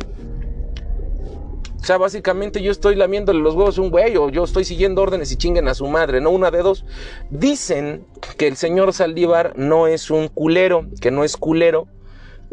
O 1.82 1.86
sea, 1.86 1.98
básicamente 1.98 2.62
yo 2.62 2.72
estoy 2.72 2.96
lamiéndole 2.96 3.40
los 3.40 3.56
huevos 3.56 3.78
a 3.78 3.82
un 3.82 3.90
güey 3.90 4.18
o 4.18 4.30
yo 4.30 4.44
estoy 4.44 4.66
siguiendo 4.66 5.02
órdenes 5.02 5.32
y 5.32 5.38
chinguen 5.38 5.68
a 5.68 5.74
su 5.74 5.88
madre, 5.88 6.20
no 6.22 6.30
una 6.30 6.52
de 6.52 6.62
dos. 6.62 6.86
Dicen 7.30 8.06
que 8.38 8.48
el 8.48 8.58
señor 8.58 8.94
Saldívar 8.94 9.54
no 9.56 9.88
es 9.88 10.12
un 10.12 10.28
culero, 10.28 10.86
que 11.02 11.10
no 11.10 11.24
es 11.24 11.38
culero, 11.38 11.88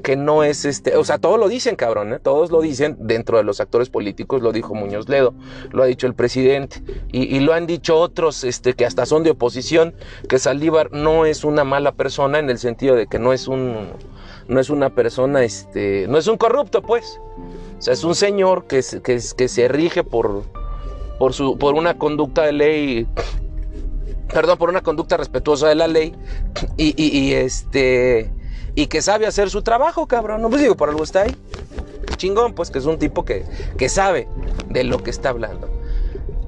que 0.02 0.16
no 0.16 0.44
es 0.44 0.64
este, 0.64 0.96
o 0.96 1.04
sea, 1.04 1.18
todos 1.18 1.38
lo 1.38 1.48
dicen, 1.48 1.74
cabrón, 1.74 2.12
¿eh? 2.12 2.18
todos 2.18 2.50
lo 2.50 2.60
dicen 2.60 2.96
dentro 3.00 3.38
de 3.38 3.44
los 3.44 3.60
actores 3.60 3.88
políticos, 3.88 4.42
lo 4.42 4.52
dijo 4.52 4.74
Muñoz 4.74 5.08
Ledo, 5.08 5.34
lo 5.72 5.82
ha 5.82 5.86
dicho 5.86 6.06
el 6.06 6.14
presidente 6.14 6.82
y, 7.10 7.40
lo 7.40 7.52
han 7.54 7.66
dicho 7.66 7.98
otros, 7.98 8.44
este, 8.44 8.74
que 8.74 8.84
hasta 8.84 9.06
son 9.06 9.22
de 9.22 9.30
oposición, 9.30 9.94
que 10.28 10.38
Saldívar 10.38 10.92
no 10.92 11.24
es 11.24 11.44
una 11.44 11.64
mala 11.64 11.92
persona 11.92 12.38
en 12.38 12.50
el 12.50 12.58
sentido 12.58 12.94
de 12.94 13.06
que 13.06 13.18
no 13.18 13.32
es 13.32 13.48
un, 13.48 13.88
no 14.48 14.60
es 14.60 14.70
una 14.70 14.94
persona, 14.94 15.42
este, 15.42 16.06
no 16.08 16.18
es 16.18 16.26
un 16.26 16.36
corrupto, 16.36 16.82
pues. 16.82 17.20
O 17.78 17.82
sea, 17.82 17.94
es 17.94 18.04
un 18.04 18.14
señor 18.14 18.66
que, 18.66 18.82
que, 19.02 19.48
se 19.48 19.68
rige 19.68 20.02
por, 20.02 20.44
por, 21.18 21.32
su, 21.34 21.58
por 21.58 21.74
una 21.74 21.98
conducta 21.98 22.42
de 22.42 22.52
ley, 22.52 23.06
perdón, 24.32 24.58
por 24.58 24.70
una 24.70 24.82
conducta 24.82 25.16
respetuosa 25.16 25.68
de 25.68 25.74
la 25.74 25.86
ley 25.86 26.14
y, 26.76 26.94
y, 26.96 27.34
este, 27.34 28.30
y 28.74 28.86
que 28.86 29.02
sabe 29.02 29.26
hacer 29.26 29.50
su 29.50 29.62
trabajo, 29.62 30.06
cabrón. 30.06 30.42
No, 30.42 30.48
pues 30.48 30.62
digo, 30.62 30.76
por 30.76 30.88
algo 30.88 31.04
está 31.04 31.22
ahí. 31.22 31.36
Chingón, 32.16 32.54
pues 32.54 32.70
que 32.70 32.78
es 32.78 32.86
un 32.86 32.98
tipo 32.98 33.24
que, 33.24 33.44
que 33.76 33.88
sabe 33.88 34.26
de 34.70 34.84
lo 34.84 35.02
que 35.02 35.10
está 35.10 35.28
hablando 35.28 35.75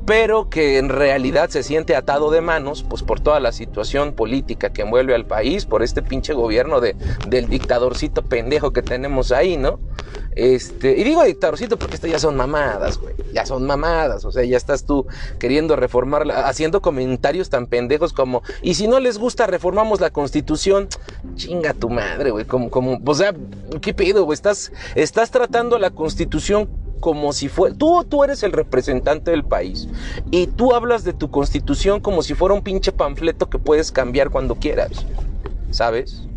pero 0.09 0.49
que 0.49 0.79
en 0.79 0.89
realidad 0.89 1.51
se 1.51 1.63
siente 1.63 1.95
atado 1.95 2.31
de 2.31 2.41
manos, 2.41 2.83
pues 2.83 3.03
por 3.03 3.21
toda 3.21 3.41
la 3.41 3.53
situación 3.53 4.15
política 4.15 4.71
que 4.71 4.81
envuelve 4.81 5.15
al 5.15 5.27
país, 5.27 5.67
por 5.67 5.83
este 5.83 6.01
pinche 6.01 6.33
gobierno 6.33 6.81
de, 6.81 6.97
del 7.29 7.47
dictadorcito 7.51 8.23
pendejo 8.23 8.73
que 8.73 8.81
tenemos 8.81 9.33
ahí, 9.33 9.59
¿no? 9.59 9.79
Este, 10.35 10.97
y 10.97 11.05
digo 11.05 11.23
dictadorcito 11.25 11.79
porque 11.79 11.97
estas 11.97 12.11
ya 12.11 12.19
son 12.19 12.37
mamadas, 12.37 12.97
güey, 12.97 13.17
ya 13.35 13.45
son 13.45 13.67
mamadas, 13.67 14.25
o 14.25 14.33
sea, 14.33 14.45
ya 14.45 14.57
estás 14.57 14.87
tú 14.87 15.07
queriendo 15.39 15.77
reformarla, 15.77 16.49
haciendo 16.49 16.81
comentarios 16.81 17.51
tan 17.51 17.67
pendejos 17.67 18.15
como, 18.15 18.43
y 18.63 18.75
si 18.75 18.89
no 18.89 19.01
les 19.01 19.19
gusta, 19.19 19.47
reformamos 19.47 20.01
la 20.01 20.09
constitución, 20.09 20.89
chinga 21.35 21.75
tu 21.75 21.91
madre, 21.91 22.31
güey, 22.31 22.47
como, 22.47 22.71
como, 22.71 22.99
o 23.05 23.15
sea, 23.15 23.35
¿qué 23.83 23.93
pedo, 23.93 24.25
güey? 24.25 24.35
Estás, 24.35 24.73
estás 24.95 25.31
tratando 25.31 25.79
la 25.79 25.91
constitución 25.91 26.88
como 27.01 27.33
si 27.33 27.49
fuera, 27.49 27.75
tú, 27.77 28.05
tú 28.09 28.25
eres 28.25 28.43
el 28.43 28.53
representante 28.53 29.31
del 29.31 29.45
país 29.45 29.89
y 30.31 30.47
tú 30.47 30.75
hablas 30.75 31.05
de 31.05 31.13
tu 31.13 31.31
constitución 31.31 32.01
como 32.01 32.23
si 32.23 32.35
fuera 32.35 32.55
un 32.55 32.63
pinche 32.63 32.93
panfleto 32.93 33.49
que 33.49 33.59
puedes 33.59 33.93
cambiar 33.93 34.31
cuando 34.31 34.55
quieras, 34.55 35.07
¿sabes? 35.71 36.29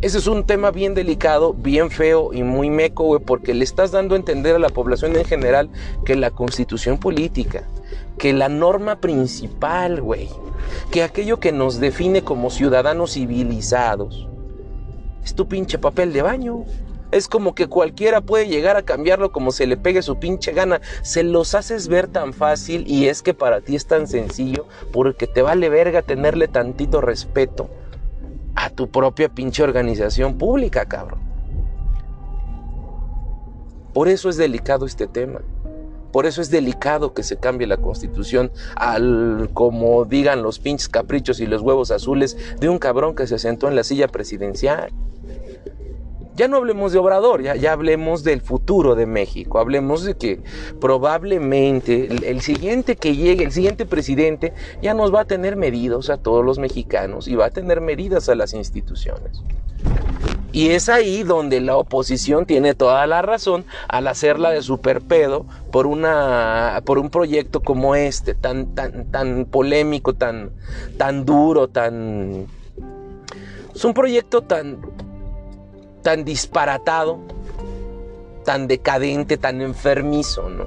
Ese 0.00 0.18
es 0.18 0.26
un 0.26 0.44
tema 0.44 0.70
bien 0.70 0.94
delicado, 0.94 1.54
bien 1.54 1.90
feo 1.90 2.34
y 2.34 2.42
muy 2.42 2.68
meco, 2.68 3.04
güey, 3.04 3.22
porque 3.22 3.54
le 3.54 3.64
estás 3.64 3.90
dando 3.90 4.14
a 4.14 4.18
entender 4.18 4.54
a 4.54 4.58
la 4.58 4.68
población 4.68 5.16
en 5.16 5.24
general 5.24 5.70
que 6.04 6.14
la 6.14 6.30
constitución 6.30 6.98
política, 6.98 7.62
que 8.18 8.34
la 8.34 8.50
norma 8.50 8.96
principal, 9.00 10.02
güey, 10.02 10.28
que 10.90 11.02
aquello 11.02 11.40
que 11.40 11.52
nos 11.52 11.80
define 11.80 12.22
como 12.22 12.50
ciudadanos 12.50 13.14
civilizados, 13.14 14.28
es 15.24 15.34
tu 15.34 15.48
pinche 15.48 15.78
papel 15.78 16.12
de 16.12 16.20
baño. 16.20 16.64
Es 17.14 17.28
como 17.28 17.54
que 17.54 17.68
cualquiera 17.68 18.22
puede 18.22 18.48
llegar 18.48 18.76
a 18.76 18.82
cambiarlo 18.82 19.30
como 19.30 19.52
se 19.52 19.68
le 19.68 19.76
pegue 19.76 20.02
su 20.02 20.18
pinche 20.18 20.52
gana. 20.52 20.80
Se 21.02 21.22
los 21.22 21.54
haces 21.54 21.86
ver 21.86 22.08
tan 22.08 22.32
fácil 22.32 22.84
y 22.88 23.06
es 23.06 23.22
que 23.22 23.34
para 23.34 23.60
ti 23.60 23.76
es 23.76 23.86
tan 23.86 24.08
sencillo 24.08 24.66
porque 24.92 25.28
te 25.28 25.40
vale 25.40 25.68
verga 25.68 26.02
tenerle 26.02 26.48
tantito 26.48 27.00
respeto 27.00 27.70
a 28.56 28.68
tu 28.68 28.90
propia 28.90 29.28
pinche 29.28 29.62
organización 29.62 30.38
pública, 30.38 30.86
cabrón. 30.86 31.20
Por 33.92 34.08
eso 34.08 34.28
es 34.28 34.36
delicado 34.36 34.84
este 34.84 35.06
tema. 35.06 35.40
Por 36.10 36.26
eso 36.26 36.42
es 36.42 36.50
delicado 36.50 37.14
que 37.14 37.22
se 37.22 37.36
cambie 37.36 37.68
la 37.68 37.76
constitución 37.76 38.50
al, 38.74 39.50
como 39.54 40.04
digan 40.04 40.42
los 40.42 40.58
pinches 40.58 40.88
caprichos 40.88 41.38
y 41.38 41.46
los 41.46 41.62
huevos 41.62 41.92
azules 41.92 42.36
de 42.58 42.68
un 42.68 42.80
cabrón 42.80 43.14
que 43.14 43.28
se 43.28 43.38
sentó 43.38 43.68
en 43.68 43.76
la 43.76 43.84
silla 43.84 44.08
presidencial. 44.08 44.90
Ya 46.36 46.48
no 46.48 46.56
hablemos 46.56 46.92
de 46.92 46.98
Obrador, 46.98 47.42
ya, 47.42 47.72
hablemos 47.72 48.24
del 48.24 48.40
futuro 48.40 48.96
de 48.96 49.06
México, 49.06 49.60
hablemos 49.60 50.02
de 50.02 50.16
que 50.16 50.40
probablemente 50.80 52.08
el, 52.28 52.40
siguiente 52.40 52.96
que 52.96 53.14
llegue, 53.14 53.44
el 53.44 53.52
siguiente 53.52 53.86
presidente, 53.86 54.52
ya 54.82 54.94
nos 54.94 55.14
va 55.14 55.20
a 55.20 55.24
tener 55.26 55.54
medidos 55.54 56.10
a 56.10 56.16
todos 56.16 56.44
los 56.44 56.58
mexicanos 56.58 57.28
y 57.28 57.36
va 57.36 57.46
a 57.46 57.50
tener 57.50 57.80
medidas 57.80 58.28
a 58.28 58.34
las 58.34 58.52
instituciones. 58.52 59.42
Y 60.50 60.70
es 60.70 60.88
ahí 60.88 61.22
donde 61.22 61.60
la 61.60 61.76
oposición 61.76 62.46
tiene 62.46 62.74
toda 62.74 63.06
la 63.06 63.22
razón 63.22 63.64
al 63.88 64.08
hacerla 64.08 64.50
de 64.50 64.62
superpedo 64.62 65.46
por, 65.70 65.88
por 66.84 66.98
un 66.98 67.10
proyecto 67.10 67.60
como 67.60 67.94
este, 67.94 68.34
tan, 68.34 68.74
tan, 68.74 69.10
tan 69.10 69.44
polémico, 69.46 70.14
tan, 70.14 70.50
tan 70.96 71.24
duro, 71.24 71.68
tan... 71.68 72.46
Es 73.74 73.84
un 73.84 73.94
proyecto 73.94 74.42
tan, 74.42 74.78
tan 76.04 76.24
disparatado, 76.24 77.18
tan 78.44 78.68
decadente, 78.68 79.36
tan 79.38 79.60
enfermizo, 79.62 80.48
¿no? 80.48 80.66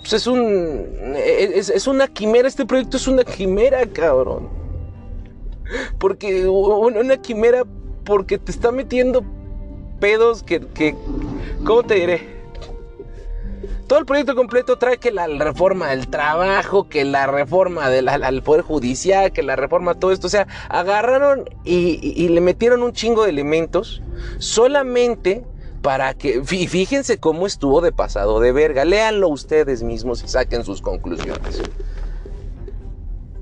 Pues 0.00 0.12
es 0.14 0.26
un. 0.26 1.14
Es, 1.16 1.86
una 1.86 2.08
quimera, 2.08 2.48
este 2.48 2.66
proyecto 2.66 2.96
es 2.96 3.06
una 3.06 3.24
quimera, 3.24 3.86
cabrón. 3.86 4.48
Porque. 5.98 6.46
Una 6.48 7.16
quimera 7.18 7.64
porque 8.04 8.36
te 8.36 8.50
está 8.50 8.72
metiendo 8.72 9.22
pedos 10.00 10.42
que. 10.42 10.60
que 10.60 10.96
¿Cómo 11.64 11.84
te 11.84 11.94
diré? 11.94 12.39
Todo 13.90 13.98
el 13.98 14.06
proyecto 14.06 14.36
completo 14.36 14.78
trae 14.78 14.98
que 14.98 15.10
la 15.10 15.26
reforma 15.26 15.88
del 15.88 16.06
trabajo, 16.06 16.88
que 16.88 17.04
la 17.04 17.26
reforma 17.26 17.90
del 17.90 18.08
al 18.08 18.40
Poder 18.40 18.62
Judicial, 18.62 19.32
que 19.32 19.42
la 19.42 19.56
reforma 19.56 19.96
todo 19.96 20.12
esto. 20.12 20.28
O 20.28 20.30
sea, 20.30 20.46
agarraron 20.68 21.50
y, 21.64 22.28
le 22.28 22.40
metieron 22.40 22.84
un 22.84 22.92
chingo 22.92 23.24
de 23.24 23.30
elementos 23.30 24.00
solamente 24.38 25.44
para 25.82 26.14
que, 26.14 26.44
fíjense 26.44 27.18
cómo 27.18 27.48
estuvo 27.48 27.80
de 27.80 27.90
pasado 27.90 28.38
de 28.38 28.52
verga, 28.52 28.84
léanlo 28.84 29.28
ustedes 29.28 29.82
mismos 29.82 30.22
y 30.22 30.28
saquen 30.28 30.64
sus 30.64 30.82
conclusiones. 30.82 31.60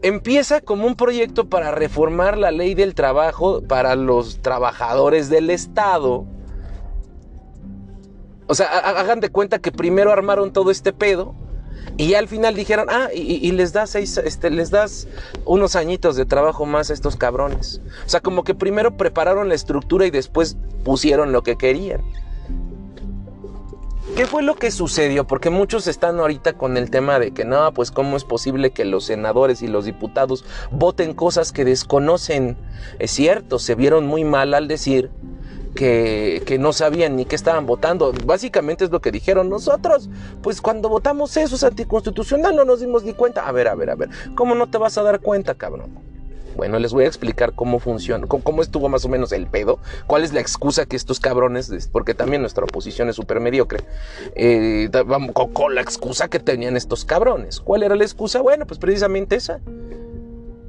Empieza 0.00 0.62
como 0.62 0.87
un 0.87 0.96
proyecto 0.96 1.50
para 1.50 1.72
reformar 1.72 2.38
la 2.38 2.52
ley 2.52 2.72
del 2.72 2.94
trabajo 2.94 3.61
para 3.68 3.96
los 3.96 4.40
trabajadores 4.40 5.28
del 5.28 5.50
Estado 5.50 6.24
O 8.48 8.54
sea, 8.54 8.66
hagan 8.66 9.20
de 9.20 9.28
cuenta 9.28 9.58
que 9.58 9.70
primero 9.70 10.11
armaron 10.11 10.52
todo 10.52 10.70
este 10.70 10.92
pedo 10.92 11.34
y 11.98 12.14
al 12.14 12.28
final 12.28 12.54
dijeron, 12.54 12.87
ah, 12.90 13.08
y, 13.14 13.50
les 13.52 13.72
das 13.72 13.90
seis, 13.90 14.16
este, 14.18 14.50
les 14.50 14.70
das 14.70 15.06
unos 15.44 15.76
añitos 15.76 16.16
de 16.16 16.24
trabajo 16.24 16.64
más 16.64 16.90
a 16.90 16.94
estos 16.94 17.16
cabrones. 17.16 17.82
O 18.06 18.08
sea, 18.08 18.20
como 18.20 18.44
que 18.44 18.54
primero 18.54 18.96
prepararon 18.96 19.48
la 19.48 19.54
estructura 19.54 20.06
y 20.06 20.11
después 20.11 20.56
pusieron 20.84 21.32
lo 21.32 21.42
que 21.42 21.56
querían. 21.56 22.02
¿Qué 24.16 24.26
fue 24.26 24.42
lo 24.42 24.54
que 24.54 24.70
sucedió? 24.70 25.26
Porque 25.26 25.50
muchos 25.50 25.87
están 25.87 26.18
ahorita 26.18 26.54
con 26.54 26.76
el 26.76 26.90
tema 26.90 27.18
de 27.18 27.32
que 27.32 27.44
no, 27.44 27.72
pues 27.74 27.90
cómo 27.90 28.16
es 28.16 28.24
posible 28.24 28.70
que 28.70 28.84
los 28.84 29.04
senadores 29.04 29.61
y 29.61 29.68
los 29.68 29.84
diputados 29.84 30.44
voten 30.70 31.14
cosas 31.14 31.52
que 31.52 31.64
desconocen. 31.64 32.56
Es 32.98 33.11
cierto, 33.11 33.58
se 33.58 33.74
vieron 33.74 34.06
muy 34.06 34.24
mal 34.24 34.54
al 34.54 34.66
decir 34.66 35.11
que, 35.74 36.57
no 36.59 36.72
sabían 36.72 37.16
ni 37.16 37.24
qué 37.24 37.37
estaban 37.37 37.66
votando. 37.66 38.12
Básicamente 38.24 38.85
es 38.85 38.90
lo 38.90 39.00
que 39.00 39.11
dijeron 39.11 39.48
nosotros. 39.48 40.09
Pues 40.42 40.61
cuando 40.61 40.88
votamos 40.88 41.37
eso 41.37 41.57
es 41.57 41.64
anticonstitucional, 41.64 42.57
no 42.57 42.64
nos 42.64 42.81
dimos 42.81 43.04
ni 43.04 43.14
cuenta. 43.14 43.46
A 43.46 43.52
ver, 43.52 43.68
a 43.68 43.74
ver, 43.74 43.90
a 43.90 43.94
ver. 43.94 44.09
¿Cómo 44.35 44.54
no 44.54 44.68
te 44.68 44.78
vas 44.78 44.98
a 44.98 45.02
dar 45.02 45.20
cuenta, 45.20 45.54
cabrón? 45.54 46.09
Bueno, 46.57 46.81
les 46.81 46.92
voy 46.92 47.04
a 47.04 47.07
explicar 47.07 47.52
cómo 47.54 47.78
funciona, 47.78 48.26
cómo, 48.26 48.62
estuvo 48.62 48.88
más 48.88 49.04
o 49.04 49.09
menos 49.09 49.31
el 49.31 49.46
pedo, 49.46 49.78
cuál 50.09 50.24
es 50.24 50.33
la 50.33 50.40
excusa 50.40 50.87
que 50.87 50.96
estos 50.96 51.20
cabrones, 51.20 51.88
porque 51.92 52.14
también 52.14 52.42
nuestra 52.42 52.64
oposición 52.64 53.09
es 53.09 53.14
súper 53.14 53.38
mediocre, 53.38 53.85
eh, 54.35 54.90
con, 55.35 55.52
con 55.52 55.76
la 55.76 55.83
excusa 55.83 56.26
que 56.26 56.40
tenían 56.40 56.76
estos 56.76 57.04
cabrones. 57.04 57.61
¿Cuál 57.61 57.85
era 57.85 57.94
la 57.94 58.02
excusa? 58.02 58.40
Bueno, 58.40 58.66
pues 58.66 58.81
precisamente 58.81 59.37
esa 59.37 59.61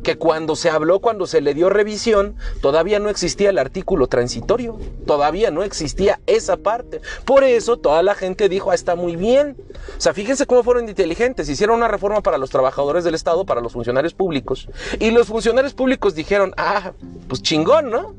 que 0.03 0.17
cuando 0.17 0.55
se 0.55 0.69
habló, 0.69 0.99
cuando 0.99 1.27
se 1.27 1.41
le 1.41 1.53
dio 1.53 1.69
revisión, 1.69 2.35
todavía 2.61 2.99
no 2.99 3.09
existía 3.09 3.49
el 3.49 3.57
artículo 3.57 4.07
transitorio, 4.07 4.79
todavía 5.05 5.51
no 5.51 5.63
existía 5.63 6.19
esa 6.25 6.57
parte. 6.57 7.01
Por 7.25 7.43
eso 7.43 7.77
toda 7.77 8.01
la 8.03 8.15
gente 8.15 8.49
dijo, 8.49 8.71
ah, 8.71 8.75
está 8.75 8.95
muy 8.95 9.15
bien. 9.15 9.57
O 9.97 10.01
sea, 10.01 10.13
fíjense 10.13 10.45
cómo 10.45 10.63
fueron 10.63 10.87
inteligentes, 10.87 11.49
hicieron 11.49 11.77
una 11.77 11.87
reforma 11.87 12.21
para 12.21 12.37
los 12.37 12.49
trabajadores 12.49 13.03
del 13.03 13.15
Estado, 13.15 13.45
para 13.45 13.61
los 13.61 13.73
funcionarios 13.73 14.13
públicos, 14.13 14.69
y 14.99 15.11
los 15.11 15.27
funcionarios 15.27 15.73
públicos 15.73 16.15
dijeron, 16.15 16.53
ah, 16.57 16.93
pues 17.27 17.41
chingón, 17.41 17.89
¿no? 17.89 18.15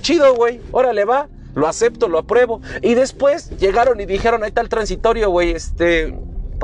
Chido, 0.00 0.34
güey, 0.34 0.60
órale, 0.72 1.04
va, 1.04 1.28
lo 1.54 1.66
acepto, 1.66 2.08
lo 2.08 2.18
apruebo. 2.18 2.60
Y 2.82 2.94
después 2.94 3.50
llegaron 3.58 4.00
y 4.00 4.06
dijeron, 4.06 4.42
ahí 4.42 4.48
está 4.48 4.60
el 4.60 4.68
transitorio, 4.68 5.30
güey, 5.30 5.50
este 5.50 6.14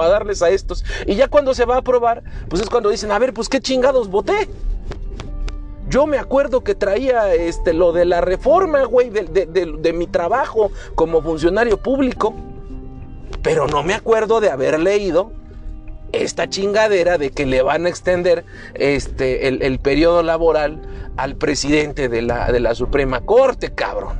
para 0.01 0.13
darles 0.13 0.41
a 0.41 0.49
estos. 0.49 0.83
Y 1.07 1.15
ya 1.15 1.29
cuando 1.29 1.53
se 1.53 1.67
va 1.67 1.75
a 1.75 1.79
aprobar, 1.81 2.23
pues 2.49 2.63
es 2.63 2.71
cuando 2.71 2.89
dicen, 2.89 3.13
a 3.13 3.19
ver, 3.19 3.35
pues 3.35 3.51
qué 3.51 3.61
chingados 3.61 4.09
voté. 4.09 4.49
Yo 5.91 6.07
me 6.07 6.17
acuerdo 6.17 6.65
que 6.65 6.75
traía 6.75 7.35
este, 7.35 7.75
lo 7.75 7.93
de 7.93 8.07
la 8.07 8.23
reforma, 8.23 8.85
güey, 8.85 9.11
de, 9.11 9.93
mi 9.93 10.07
trabajo 10.07 10.71
como 10.95 11.21
funcionario 11.21 11.83
público. 11.83 12.35
Pero 13.43 13.67
no 13.67 13.83
me 13.83 13.93
acuerdo 13.93 14.41
de 14.41 14.49
haber 14.49 14.81
leído 14.81 15.33
esta 16.13 16.49
chingadera 16.49 17.19
de 17.19 17.31
que 17.31 17.45
le 17.45 17.61
van 17.61 17.85
a 17.85 17.91
extender 17.91 18.47
este, 18.73 19.49
el, 19.49 19.79
periodo 19.81 20.23
laboral 20.23 20.81
al 21.19 21.37
presidente 21.37 22.09
de 22.09 22.23
la, 22.23 22.51
de 22.51 22.61
la 22.61 22.75
Suprema 22.75 23.21
Corte, 23.21 23.75
cabrón. 23.75 24.19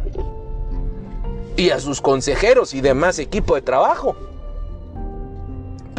Y 1.57 1.71
a 1.71 1.81
sus 1.81 2.03
consejeros 2.03 2.75
y 2.75 2.83
demás 2.83 3.19
equipo 3.19 3.55
de 3.55 3.63
trabajo. 3.63 4.15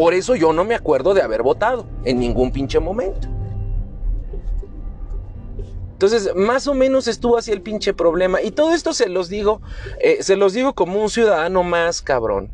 Por 0.01 0.15
eso 0.15 0.35
yo 0.35 0.51
no 0.51 0.63
me 0.63 0.73
acuerdo 0.73 1.13
de 1.13 1.21
haber 1.21 1.43
votado 1.43 1.85
en 2.05 2.19
ningún 2.19 2.51
pinche 2.51 2.79
momento. 2.79 3.27
Entonces, 5.91 6.33
más 6.35 6.65
o 6.65 6.73
menos 6.73 7.07
estuvo 7.07 7.37
así 7.37 7.51
el 7.51 7.61
pinche 7.61 7.93
problema. 7.93 8.41
Y 8.41 8.49
todo 8.49 8.73
esto 8.73 8.93
se 8.93 9.09
los 9.09 9.29
digo, 9.29 9.61
eh, 9.99 10.23
se 10.23 10.37
los 10.37 10.53
digo 10.53 10.73
como 10.73 10.99
un 10.99 11.11
ciudadano 11.11 11.61
más 11.61 12.01
cabrón. 12.01 12.49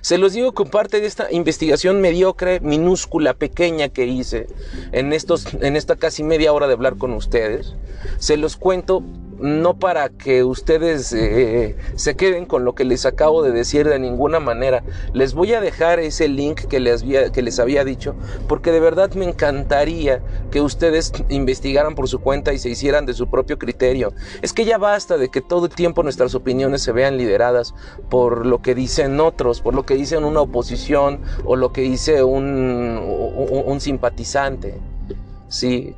Se 0.00 0.18
los 0.18 0.32
digo 0.32 0.54
con 0.54 0.68
parte 0.68 1.00
de 1.00 1.06
esta 1.06 1.30
investigación 1.30 2.00
mediocre, 2.00 2.58
minúscula, 2.58 3.34
pequeña 3.34 3.88
que 3.88 4.06
hice 4.06 4.48
en, 4.90 5.12
estos, 5.12 5.46
en 5.54 5.76
esta 5.76 5.94
casi 5.94 6.24
media 6.24 6.52
hora 6.52 6.66
de 6.66 6.72
hablar 6.72 6.96
con 6.96 7.12
ustedes. 7.12 7.76
Se 8.18 8.36
los 8.36 8.56
cuento 8.56 9.04
no 9.38 9.78
para 9.78 10.08
que 10.08 10.44
ustedes 10.44 11.12
eh, 11.12 11.76
se 11.94 12.16
queden 12.16 12.46
con 12.46 12.64
lo 12.64 12.74
que 12.74 12.84
les 12.84 13.06
acabo 13.06 13.42
de 13.42 13.52
decir 13.52 13.88
de 13.88 13.98
ninguna 13.98 14.40
manera. 14.40 14.82
Les 15.12 15.34
voy 15.34 15.54
a 15.54 15.60
dejar 15.60 16.00
ese 16.00 16.28
link 16.28 16.62
que 16.66 16.80
les, 16.80 17.02
había, 17.02 17.30
que 17.30 17.42
les 17.42 17.58
había 17.58 17.84
dicho, 17.84 18.14
porque 18.48 18.72
de 18.72 18.80
verdad 18.80 19.12
me 19.14 19.24
encantaría 19.24 20.20
que 20.50 20.60
ustedes 20.60 21.12
investigaran 21.28 21.94
por 21.94 22.08
su 22.08 22.20
cuenta 22.20 22.52
y 22.52 22.58
se 22.58 22.70
hicieran 22.70 23.06
de 23.06 23.14
su 23.14 23.28
propio 23.28 23.58
criterio. 23.58 24.12
Es 24.42 24.52
que 24.52 24.64
ya 24.64 24.78
basta 24.78 25.18
de 25.18 25.28
que 25.28 25.40
todo 25.40 25.66
el 25.66 25.72
tiempo 25.72 26.02
nuestras 26.02 26.34
opiniones 26.34 26.82
se 26.82 26.92
vean 26.92 27.16
lideradas 27.16 27.74
por 28.08 28.46
lo 28.46 28.62
que 28.62 28.74
dicen 28.74 29.20
otros, 29.20 29.60
por 29.60 29.74
lo 29.74 29.84
que 29.84 29.94
dicen 29.94 30.24
una 30.24 30.40
oposición 30.40 31.20
o 31.44 31.56
lo 31.56 31.72
que 31.72 31.82
dice 31.82 32.22
un, 32.22 32.44
un, 32.46 33.62
un 33.66 33.80
simpatizante. 33.80 34.80
Sí, 35.48 35.94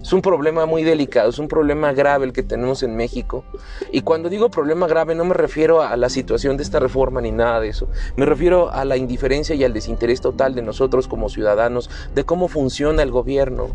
es 0.00 0.12
un 0.12 0.22
problema 0.22 0.64
muy 0.64 0.84
delicado, 0.84 1.30
es 1.30 1.38
un 1.38 1.48
problema 1.48 1.92
grave 1.92 2.24
el 2.26 2.32
que 2.32 2.42
tenemos 2.42 2.82
en 2.82 2.96
México. 2.96 3.44
Y 3.92 4.02
cuando 4.02 4.28
digo 4.28 4.48
problema 4.48 4.86
grave 4.86 5.14
no 5.14 5.24
me 5.24 5.34
refiero 5.34 5.82
a 5.82 5.96
la 5.96 6.08
situación 6.08 6.56
de 6.56 6.62
esta 6.62 6.78
reforma 6.78 7.20
ni 7.20 7.32
nada 7.32 7.60
de 7.60 7.68
eso. 7.68 7.88
Me 8.16 8.24
refiero 8.24 8.70
a 8.70 8.84
la 8.84 8.96
indiferencia 8.96 9.54
y 9.54 9.64
al 9.64 9.72
desinterés 9.72 10.20
total 10.20 10.54
de 10.54 10.62
nosotros 10.62 11.08
como 11.08 11.28
ciudadanos 11.28 11.90
de 12.14 12.24
cómo 12.24 12.48
funciona 12.48 13.02
el 13.02 13.10
gobierno. 13.10 13.68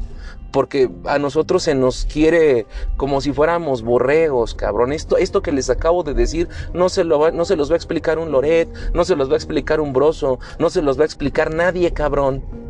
Porque 0.51 0.89
a 1.05 1.17
nosotros 1.17 1.63
se 1.63 1.73
nos 1.73 2.05
quiere 2.05 2.67
como 2.95 3.21
si 3.21 3.33
fuéramos 3.33 3.81
borregos, 3.81 4.53
cabrón. 4.53 4.93
Esto, 4.93 5.17
esto 5.17 5.41
que 5.41 5.51
les 5.51 5.69
acabo 5.71 6.03
de 6.03 6.13
decir 6.13 6.47
no 6.73 6.89
se, 6.89 7.03
lo 7.03 7.31
no 7.31 7.43
se 7.43 7.55
los 7.55 7.71
va 7.71 7.73
a 7.73 7.77
explicar 7.77 8.19
un 8.19 8.31
Loret, 8.31 8.69
no 8.93 9.03
se 9.03 9.15
los 9.15 9.29
va 9.29 9.33
a 9.33 9.37
explicar 9.37 9.81
un 9.81 9.93
Broso, 9.93 10.39
no 10.59 10.69
se 10.69 10.81
los 10.81 10.97
va 10.97 11.03
a 11.03 11.05
explicar 11.05 11.53
nadie, 11.53 11.91
cabrón 11.91 12.62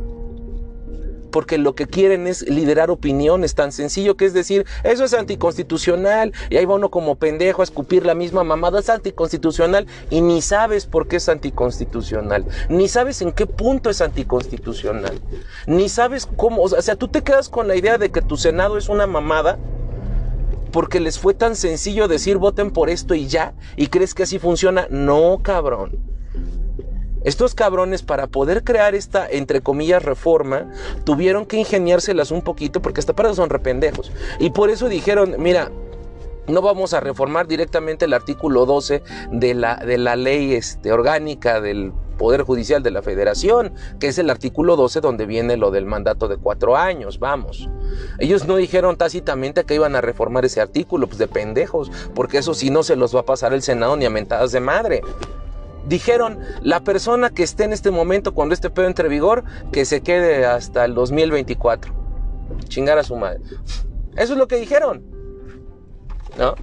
porque 1.33 1.57
lo 1.57 1.73
que 1.73 1.87
quieren 1.87 2.27
es 2.27 2.47
liderar 2.47 2.91
opiniones, 2.91 3.55
tan 3.55 3.71
sencillo 3.71 4.15
que 4.15 4.25
es 4.25 4.33
decir, 4.33 4.67
eso 4.83 5.03
es 5.03 5.15
anticonstitucional, 5.15 6.31
y 6.51 6.57
ahí 6.57 6.65
va 6.65 6.75
uno 6.75 6.91
como 6.91 7.15
pendejo 7.15 7.61
a 7.61 7.65
escupir 7.65 8.05
la 8.05 8.13
misma 8.13 8.43
mamada, 8.43 8.79
es 8.79 8.89
anticonstitucional, 8.89 9.87
y 10.11 10.21
ni 10.21 10.43
sabes 10.43 10.85
por 10.85 11.07
qué 11.07 11.15
es 11.15 11.27
anticonstitucional, 11.27 12.45
ni 12.69 12.87
sabes 12.87 13.23
en 13.23 13.31
qué 13.31 13.47
punto 13.47 13.89
es 13.89 13.99
anticonstitucional, 13.99 15.19
ni 15.65 15.89
sabes 15.89 16.27
cómo, 16.37 16.61
o 16.61 16.69
sea, 16.69 16.95
tú 16.95 17.07
te 17.07 17.23
quedas 17.23 17.49
con 17.49 17.67
la 17.67 17.75
idea 17.75 17.97
de 17.97 18.11
que 18.11 18.21
tu 18.21 18.37
Senado 18.37 18.77
es 18.77 18.87
una 18.87 19.07
mamada, 19.07 19.57
porque 20.71 20.99
les 20.99 21.17
fue 21.17 21.33
tan 21.33 21.55
sencillo 21.55 22.07
decir 22.07 22.37
voten 22.37 22.69
por 22.69 22.91
esto 22.91 23.15
y 23.15 23.27
ya, 23.27 23.55
y 23.75 23.87
crees 23.87 24.13
que 24.13 24.23
así 24.23 24.37
funciona. 24.37 24.87
No, 24.89 25.39
cabrón. 25.43 26.13
Estos 27.23 27.55
cabrones 27.55 28.03
para 28.03 28.27
poder 28.27 28.63
crear 28.63 28.95
esta, 28.95 29.27
entre 29.29 29.61
comillas, 29.61 30.03
reforma, 30.03 30.69
tuvieron 31.05 31.45
que 31.45 31.57
ingeniárselas 31.57 32.31
un 32.31 32.41
poquito 32.41 32.81
porque 32.81 32.99
hasta 32.99 33.13
para 33.13 33.33
son 33.33 33.49
rependejos. 33.49 34.11
Y 34.39 34.49
por 34.49 34.69
eso 34.69 34.89
dijeron, 34.89 35.35
mira, 35.39 35.71
no 36.47 36.61
vamos 36.61 36.93
a 36.93 36.99
reformar 36.99 37.47
directamente 37.47 38.05
el 38.05 38.13
artículo 38.13 38.65
12 38.65 39.01
de 39.31 39.53
la, 39.53 39.77
de 39.77 39.97
la 39.97 40.15
ley 40.15 40.53
este, 40.53 40.91
orgánica 40.91 41.61
del 41.61 41.93
Poder 42.17 42.43
Judicial 42.43 42.83
de 42.83 42.91
la 42.91 43.01
Federación, 43.01 43.73
que 43.99 44.07
es 44.07 44.17
el 44.17 44.29
artículo 44.29 44.75
12 44.75 45.01
donde 45.01 45.25
viene 45.25 45.57
lo 45.57 45.71
del 45.71 45.85
mandato 45.85 46.27
de 46.27 46.37
cuatro 46.37 46.77
años, 46.77 47.19
vamos. 47.19 47.69
Ellos 48.19 48.45
no 48.45 48.57
dijeron 48.57 48.97
tácitamente 48.97 49.63
que 49.63 49.75
iban 49.75 49.95
a 49.95 50.01
reformar 50.01 50.45
ese 50.45 50.61
artículo, 50.61 51.07
pues 51.07 51.17
de 51.17 51.27
pendejos, 51.27 51.91
porque 52.13 52.37
eso 52.37 52.53
sí 52.53 52.69
no 52.69 52.83
se 52.83 52.95
los 52.95 53.15
va 53.15 53.21
a 53.21 53.25
pasar 53.25 53.53
el 53.53 53.61
Senado 53.61 53.95
ni 53.95 54.05
a 54.05 54.09
mentadas 54.09 54.51
de 54.51 54.59
madre 54.59 55.01
dijeron, 55.87 56.39
la 56.61 56.83
persona 56.83 57.29
que 57.29 57.43
esté 57.43 57.63
en 57.63 57.73
este 57.73 57.91
momento 57.91 58.33
cuando 58.33 58.53
este 58.53 58.69
pedo 58.69 58.87
entre 58.87 59.09
vigor, 59.09 59.43
que 59.71 59.85
se 59.85 60.01
quede 60.01 60.45
hasta 60.45 60.85
el 60.85 60.93
2024. 60.93 61.93
Chingar 62.67 62.97
a 62.97 63.03
su 63.03 63.15
madre. 63.15 63.41
Eso 64.15 64.33
es 64.33 64.39
lo 64.39 64.47
que 64.47 64.57
dijeron. 64.57 65.03
¿No? 66.37 66.55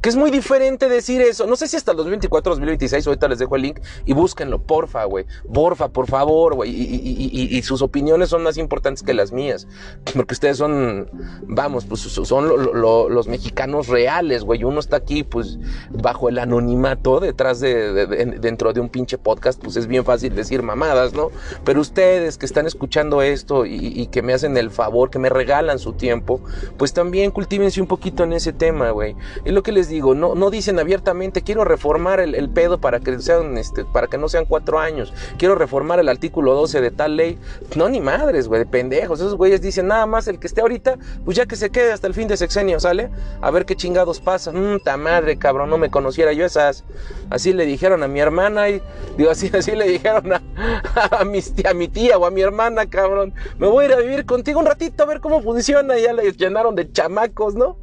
Que 0.00 0.08
es 0.08 0.16
muy 0.16 0.30
diferente 0.30 0.88
decir 0.88 1.20
eso. 1.20 1.46
No 1.46 1.56
sé 1.56 1.68
si 1.68 1.76
hasta 1.76 1.92
el 1.92 1.98
2024, 1.98 2.52
2026, 2.52 3.06
ahorita 3.06 3.28
les 3.28 3.38
dejo 3.38 3.56
el 3.56 3.62
link 3.62 3.80
y 4.04 4.12
búsquenlo, 4.12 4.60
porfa, 4.62 5.04
güey. 5.04 5.26
Porfa, 5.52 5.88
por 5.88 6.06
favor, 6.06 6.54
güey. 6.54 6.70
Y, 6.70 7.60
sus 7.62 7.82
opiniones 7.82 8.30
son 8.30 8.42
más 8.42 8.56
importantes 8.56 9.02
que 9.02 9.12
las 9.12 9.32
mías. 9.32 9.66
Porque 10.14 10.32
ustedes 10.34 10.56
son, 10.56 11.10
vamos, 11.42 11.84
pues 11.84 12.00
son 12.00 12.48
los 12.48 13.28
mexicanos 13.28 13.88
reales, 13.88 14.44
güey. 14.44 14.64
Uno 14.64 14.80
está 14.80 14.96
aquí, 14.96 15.22
pues, 15.22 15.58
bajo 15.90 16.28
el 16.28 16.38
anonimato, 16.38 17.20
detrás 17.20 17.60
de, 17.60 18.06
dentro 18.40 18.72
de 18.72 18.80
un 18.80 18.88
pinche 18.88 19.18
podcast, 19.18 19.62
pues 19.62 19.76
es 19.76 19.86
bien 19.86 20.04
fácil 20.04 20.34
decir 20.34 20.62
mamadas, 20.62 21.12
¿no? 21.12 21.30
Pero 21.64 21.80
ustedes 21.80 22.38
que 22.38 22.46
están 22.46 22.66
escuchando 22.66 23.22
esto 23.22 23.66
y, 23.66 24.06
que 24.06 24.22
me 24.22 24.32
hacen 24.32 24.56
el 24.56 24.70
favor, 24.70 25.10
que 25.10 25.18
me 25.18 25.28
regalan 25.28 25.78
su 25.78 25.92
tiempo, 25.92 26.40
pues 26.76 26.92
también 26.92 27.30
cultívense 27.30 27.80
un 27.80 27.86
poquito 27.86 28.24
en 28.24 28.32
ese 28.32 28.52
tema, 28.52 28.90
güey. 28.90 29.14
Es 29.44 29.52
lo 29.52 29.62
que 29.62 29.72
les 29.72 29.89
digo, 29.90 30.14
no, 30.14 30.34
no 30.34 30.50
dicen 30.50 30.78
abiertamente, 30.78 31.42
quiero 31.42 31.64
reformar 31.64 32.20
el, 32.20 32.48
pedo 32.50 32.80
para 32.80 33.00
que, 33.00 33.18
sean, 33.20 33.58
este, 33.58 33.84
para 33.84 34.06
que 34.06 34.16
no 34.16 34.28
sean 34.28 34.46
cuatro 34.46 34.78
años, 34.78 35.12
quiero 35.36 35.54
reformar 35.54 36.00
el 36.00 36.08
artículo 36.08 36.54
12 36.54 36.80
de 36.80 36.90
tal 36.90 37.16
ley. 37.16 37.38
No, 37.76 37.88
ni 37.88 38.00
madres, 38.00 38.48
güey, 38.48 38.60
de 38.60 38.66
pendejos. 38.66 39.20
Esos 39.20 39.34
güeyes 39.34 39.60
dicen 39.60 39.88
nada 39.88 40.06
más 40.06 40.28
el 40.28 40.38
que 40.38 40.46
esté 40.46 40.62
ahorita, 40.62 40.96
pues 41.24 41.36
ya 41.36 41.46
que 41.46 41.56
se 41.56 41.70
quede 41.70 41.92
hasta 41.92 42.06
el 42.06 42.14
fin 42.14 42.28
de 42.28 42.36
sexenio, 42.36 42.80
¿sale? 42.80 43.10
A 43.40 43.50
ver 43.50 43.66
qué 43.66 43.76
chingados 43.76 44.20
pasa. 44.20 44.52
Mmm, 44.52 44.78
madre, 44.98 45.36
cabrón, 45.36 45.70
no 45.70 45.78
me 45.78 45.90
conociera 45.90 46.32
yo 46.32 46.44
esas. 46.44 46.84
Así 47.28 47.52
le 47.52 47.66
dijeron 47.66 48.02
a 48.02 48.08
mi 48.08 48.20
hermana 48.20 48.68
y, 48.68 48.82
digo, 49.16 49.30
así, 49.30 49.50
así 49.56 49.72
le 49.72 49.86
dijeron 49.88 50.32
a, 50.32 50.42
a, 51.20 51.24
mi, 51.24 51.40
a 51.68 51.74
mi 51.74 51.88
tía 51.88 52.18
o 52.18 52.26
a 52.26 52.30
mi 52.30 52.40
hermana, 52.40 52.86
cabrón. 52.88 53.34
Me 53.58 53.66
voy 53.66 53.84
a 53.84 53.88
ir 53.88 53.94
a 53.94 53.98
vivir 53.98 54.24
contigo 54.26 54.60
un 54.60 54.66
ratito 54.66 55.02
a 55.02 55.06
ver 55.06 55.20
cómo 55.20 55.42
funciona. 55.42 55.98
Y 55.98 56.02
ya 56.02 56.12
le 56.12 56.30
llenaron 56.32 56.74
de 56.74 56.90
chamacos, 56.92 57.54
¿no? 57.54 57.76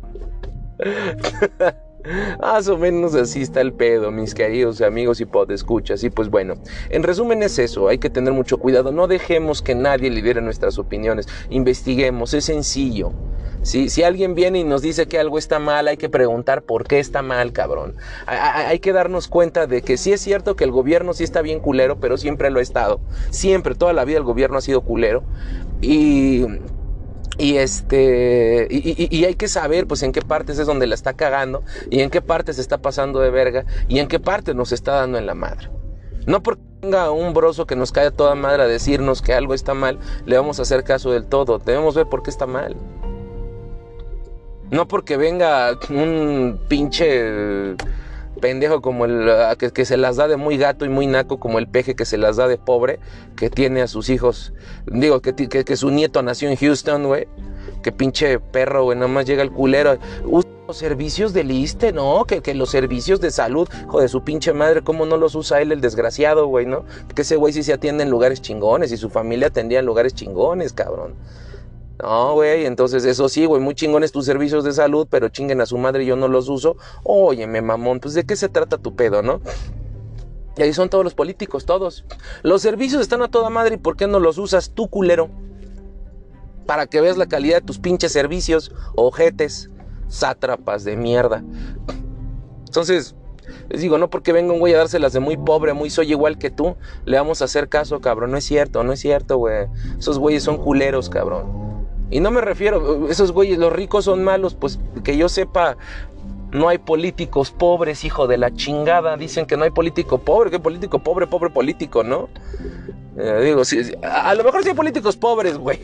Más 2.39 2.67
o 2.67 2.77
menos 2.77 3.15
así 3.15 3.41
está 3.41 3.61
el 3.61 3.73
pedo, 3.73 4.11
mis 4.11 4.33
queridos 4.33 4.81
amigos 4.81 5.21
y 5.21 5.25
podescuchas. 5.25 6.03
Y 6.03 6.09
pues 6.09 6.29
bueno, 6.29 6.55
en 6.89 7.03
resumen 7.03 7.43
es 7.43 7.59
eso, 7.59 7.87
hay 7.87 7.97
que 7.97 8.09
tener 8.09 8.33
mucho 8.33 8.57
cuidado, 8.57 8.91
no 8.91 9.07
dejemos 9.07 9.61
que 9.61 9.75
nadie 9.75 10.09
lidere 10.09 10.41
nuestras 10.41 10.77
opiniones, 10.77 11.27
investiguemos, 11.49 12.33
es 12.33 12.45
sencillo. 12.45 13.11
Si, 13.63 13.89
si 13.89 14.03
alguien 14.03 14.33
viene 14.33 14.59
y 14.59 14.63
nos 14.63 14.81
dice 14.81 15.07
que 15.07 15.19
algo 15.19 15.37
está 15.37 15.59
mal, 15.59 15.87
hay 15.87 15.97
que 15.97 16.07
preguntar 16.07 16.61
por 16.61 16.87
qué 16.87 16.99
está 16.99 17.21
mal, 17.21 17.51
cabrón. 17.51 17.95
Hay, 18.25 18.37
hay 18.65 18.79
que 18.79 18.93
darnos 18.93 19.27
cuenta 19.27 19.67
de 19.67 19.81
que 19.81 19.97
sí 19.97 20.13
es 20.13 20.21
cierto 20.21 20.55
que 20.55 20.63
el 20.63 20.71
gobierno 20.71 21.13
sí 21.13 21.25
está 21.25 21.41
bien 21.41 21.59
culero, 21.59 21.99
pero 21.99 22.17
siempre 22.17 22.49
lo 22.49 22.59
ha 22.59 22.61
estado. 22.61 23.01
Siempre, 23.29 23.75
toda 23.75 23.91
la 23.91 24.05
vida 24.05 24.19
el 24.19 24.23
gobierno 24.23 24.57
ha 24.57 24.61
sido 24.61 24.81
culero. 24.81 25.23
Y 25.81 26.45
y 27.37 27.57
este, 27.57 28.67
y, 28.69 29.23
hay 29.25 29.35
que 29.35 29.47
saber 29.47 29.87
pues 29.87 30.01
en 30.03 30.11
qué 30.11 30.21
partes 30.21 30.57
es 30.57 30.65
donde 30.65 30.87
la 30.87 30.95
está 30.95 31.13
cagando 31.13 31.63
y 31.89 32.01
en 32.01 32.09
qué 32.09 32.21
partes 32.21 32.55
se 32.55 32.61
está 32.61 32.79
pasando 32.79 33.19
de 33.19 33.29
verga 33.29 33.65
y 33.87 33.99
en 33.99 34.07
qué 34.07 34.19
parte 34.19 34.53
nos 34.53 34.71
está 34.71 34.93
dando 34.93 35.17
en 35.17 35.25
la 35.25 35.35
madre. 35.35 35.69
No 36.25 36.41
porque 36.41 36.61
venga 36.81 37.11
un 37.11 37.33
broso 37.33 37.65
que 37.65 37.75
nos 37.75 37.91
cae 37.91 38.11
toda 38.11 38.35
madre 38.35 38.63
a 38.63 38.67
decirnos 38.67 39.21
que 39.21 39.33
algo 39.33 39.53
está 39.53 39.73
mal, 39.73 39.99
le 40.25 40.35
vamos 40.35 40.59
a 40.59 40.63
hacer 40.63 40.83
caso 40.83 41.11
del 41.11 41.25
todo. 41.25 41.59
Debemos 41.59 41.95
ver 41.95 42.07
por 42.07 42.23
qué 42.23 42.29
está 42.29 42.45
mal. 42.45 42.75
No 44.69 44.87
porque 44.87 45.15
venga 45.15 45.77
un 45.89 46.59
pinche 46.67 47.75
pendejo 48.37 48.81
como 48.81 49.05
el 49.05 49.29
ah, 49.29 49.55
que, 49.55 49.85
se 49.85 49.97
las 49.97 50.15
da 50.15 50.27
de 50.27 50.37
muy 50.37 50.57
gato 50.57 50.85
y 50.85 50.89
muy 50.89 51.07
naco 51.07 51.39
como 51.39 51.59
el 51.59 51.67
peje 51.67 51.95
que 51.95 52.05
se 52.05 52.17
las 52.17 52.37
da 52.37 52.47
de 52.47 52.57
pobre, 52.57 52.99
que 53.35 53.49
tiene 53.49 53.81
a 53.81 53.87
sus 53.87 54.09
hijos, 54.09 54.53
digo, 54.85 55.21
que, 55.21 55.75
su 55.75 55.89
nieto 55.91 56.21
nació 56.21 56.49
en 56.49 56.55
Houston, 56.55 57.05
güey, 57.05 57.27
que 57.83 57.91
pinche 57.91 58.39
perro, 58.39 58.83
güey, 58.83 58.97
nomás 58.97 59.25
llega 59.25 59.43
el 59.43 59.51
culero. 59.51 59.97
los 60.67 60.77
servicios 60.77 61.31
del 61.31 61.51
ISTE, 61.51 61.93
¿no? 61.93 62.25
Que, 62.25 62.41
que 62.41 62.53
los 62.53 62.69
servicios 62.69 63.21
de 63.21 63.31
salud, 63.31 63.69
joder, 63.87 64.09
su 64.09 64.23
pinche 64.23 64.51
madre, 64.51 64.81
¿cómo 64.81 65.05
no 65.05 65.15
los 65.15 65.33
usa 65.35 65.61
él 65.61 65.71
el 65.71 65.79
desgraciado, 65.79 66.47
güey, 66.47 66.65
no? 66.65 66.83
Que 67.15 67.21
ese 67.21 67.37
güey 67.37 67.53
sí 67.53 67.63
se 67.63 67.73
atiende 67.73 68.03
en 68.03 68.09
lugares 68.09 68.41
chingones 68.41 68.91
y 68.91 68.97
su 68.97 69.09
familia 69.09 69.47
atendía 69.47 69.79
en 69.79 69.85
lugares 69.85 70.13
chingones, 70.13 70.73
cabrón. 70.73 71.15
No, 72.01 72.33
güey, 72.33 72.65
entonces 72.65 73.05
eso 73.05 73.27
sí, 73.27 73.45
güey, 73.45 73.61
muy 73.61 73.73
chingones 73.73 74.11
tus 74.11 74.25
servicios 74.25 74.63
de 74.63 74.71
salud, 74.71 75.07
pero 75.09 75.29
chinguen 75.29 75.61
a 75.61 75.65
su 75.65 75.77
madre, 75.77 76.05
yo 76.05 76.15
no 76.15 76.27
los 76.27 76.47
uso. 76.47 76.77
Óyeme, 77.03 77.61
mamón, 77.61 77.99
pues 77.99 78.13
de 78.13 78.25
qué 78.25 78.35
se 78.35 78.49
trata 78.49 78.77
tu 78.77 78.95
pedo, 78.95 79.23
¿no? 79.23 79.41
Y 80.57 80.61
ahí 80.61 80.73
son 80.73 80.89
todos 80.89 81.03
los 81.03 81.15
políticos, 81.15 81.65
todos. 81.65 82.05
Los 82.43 82.61
servicios 82.61 83.01
están 83.01 83.21
a 83.21 83.29
toda 83.29 83.49
madre 83.49 83.75
y 83.75 83.77
¿por 83.77 83.95
qué 83.95 84.07
no 84.07 84.19
los 84.19 84.37
usas 84.37 84.71
tú, 84.71 84.89
culero? 84.89 85.29
Para 86.65 86.85
que 86.87 87.01
veas 87.01 87.17
la 87.17 87.27
calidad 87.27 87.57
de 87.57 87.65
tus 87.65 87.79
pinches 87.79 88.11
servicios, 88.11 88.71
ojetes, 88.95 89.69
sátrapas 90.07 90.83
de 90.83 90.97
mierda. 90.97 91.43
Entonces, 92.65 93.15
les 93.69 93.81
digo, 93.81 93.97
no 93.97 94.09
porque 94.09 94.33
venga 94.33 94.53
un 94.53 94.59
güey 94.59 94.73
a 94.73 94.77
dárselas 94.77 95.13
de 95.13 95.19
muy 95.19 95.37
pobre, 95.37 95.73
muy 95.73 95.89
soy 95.89 96.11
igual 96.11 96.37
que 96.37 96.51
tú, 96.51 96.75
le 97.05 97.17
vamos 97.17 97.41
a 97.41 97.45
hacer 97.45 97.69
caso, 97.69 98.01
cabrón. 98.01 98.31
No 98.31 98.37
es 98.37 98.43
cierto, 98.43 98.83
no 98.83 98.93
es 98.93 98.99
cierto, 98.99 99.37
güey. 99.37 99.67
Esos 99.97 100.19
güeyes 100.19 100.43
son 100.43 100.57
culeros, 100.57 101.09
cabrón. 101.09 101.76
Y 102.09 102.19
no 102.19 102.31
me 102.31 102.41
refiero, 102.41 103.09
esos 103.09 103.31
güeyes, 103.31 103.57
los 103.57 103.73
ricos 103.73 104.05
son 104.05 104.23
malos, 104.23 104.55
pues 104.55 104.79
que 105.03 105.17
yo 105.17 105.27
sepa, 105.27 105.77
no 106.51 106.69
hay 106.69 106.77
políticos 106.77 107.51
pobres, 107.51 108.05
hijo 108.05 108.27
de 108.27 108.37
la 108.37 108.53
chingada. 108.53 109.17
Dicen 109.17 109.45
que 109.45 109.57
no 109.57 109.63
hay 109.63 109.71
político 109.71 110.19
pobre, 110.19 110.49
¿qué 110.49 110.59
político 110.59 110.99
pobre, 110.99 111.27
pobre 111.27 111.49
político, 111.49 112.03
¿no? 112.03 112.29
Eh, 113.17 113.41
digo, 113.43 113.63
a, 114.03 114.29
a, 114.29 114.35
lo 114.35 114.43
mejor 114.43 114.63
sí 114.63 114.69
hay 114.69 114.75
políticos 114.75 115.17
pobres, 115.17 115.57
güey. 115.57 115.79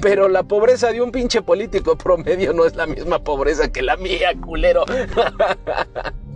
Pero 0.00 0.28
la 0.28 0.42
pobreza 0.42 0.92
de 0.92 1.00
un 1.00 1.10
pinche 1.10 1.42
político 1.42 1.96
promedio 1.96 2.52
no 2.52 2.64
es 2.64 2.76
la 2.76 2.86
misma 2.86 3.18
pobreza 3.18 3.72
que 3.72 3.82
la 3.82 3.96
mía, 3.96 4.32
culero. 4.40 4.84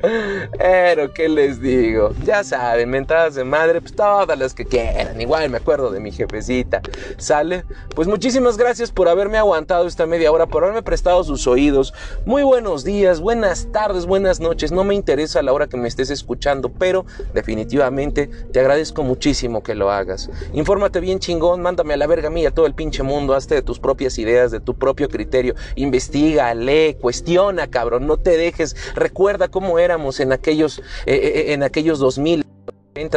Pero, 0.00 1.12
¿qué 1.12 1.28
les 1.28 1.60
digo? 1.60 2.12
Ya 2.24 2.44
saben, 2.44 2.90
mentadas 2.90 3.34
de 3.34 3.44
madre, 3.44 3.80
pues 3.80 3.94
todas 3.94 4.38
las 4.38 4.54
que 4.54 4.64
quieran. 4.64 5.20
Igual 5.20 5.50
me 5.50 5.58
acuerdo 5.58 5.90
de 5.90 6.00
mi 6.00 6.12
jefecita. 6.12 6.80
¿Sale? 7.16 7.64
Pues 7.94 8.06
muchísimas 8.06 8.56
gracias 8.56 8.90
por 8.90 9.08
haberme 9.08 9.38
aguantado 9.38 9.86
esta 9.86 10.06
media 10.06 10.30
hora, 10.30 10.46
por 10.46 10.62
haberme 10.62 10.82
prestado 10.82 11.24
sus 11.24 11.46
oídos. 11.46 11.94
Muy 12.26 12.42
buenos 12.42 12.84
días, 12.84 13.20
buenas 13.20 13.68
tardes, 13.72 14.06
buenas 14.06 14.40
noches. 14.40 14.72
No 14.72 14.84
me 14.84 14.94
interesa 14.94 15.42
la 15.42 15.52
hora 15.52 15.68
que 15.68 15.76
me 15.76 15.88
estés 15.88 16.10
escuchando, 16.10 16.70
pero 16.70 17.04
definitivamente 17.34 18.28
te 18.52 18.60
agradezco 18.60 19.02
muchísimo 19.02 19.62
que 19.62 19.74
lo 19.74 19.90
hagas. 19.90 20.30
Infórmate 20.52 21.00
bien 21.00 21.18
chingón, 21.18 21.60
mándame 21.60 21.94
a 21.94 21.96
la 21.96 22.06
verga 22.06 22.30
mía 22.30 22.50
todo 22.50 22.66
el 22.66 22.74
pinche 22.74 23.02
mundo, 23.02 23.34
hazte 23.34 23.54
de 23.56 23.62
tus 23.62 23.78
propias 23.78 24.18
ideas, 24.18 24.50
de 24.50 24.60
tu 24.60 24.74
propio 24.74 25.08
criterio. 25.08 25.54
Investiga, 25.74 26.54
lee, 26.54 26.96
cuestiona, 27.00 27.68
cabrón. 27.68 28.06
No 28.06 28.16
te 28.16 28.36
dejes. 28.36 28.76
Recuerda 28.94 29.48
cómo 29.48 29.78
era 29.78 29.87
en 30.20 30.32
aquellos, 30.32 30.78
eh, 30.78 31.14
eh, 31.14 31.32
eh, 31.34 31.52
en 31.52 31.62
aquellos 31.62 31.98
2000 31.98 32.44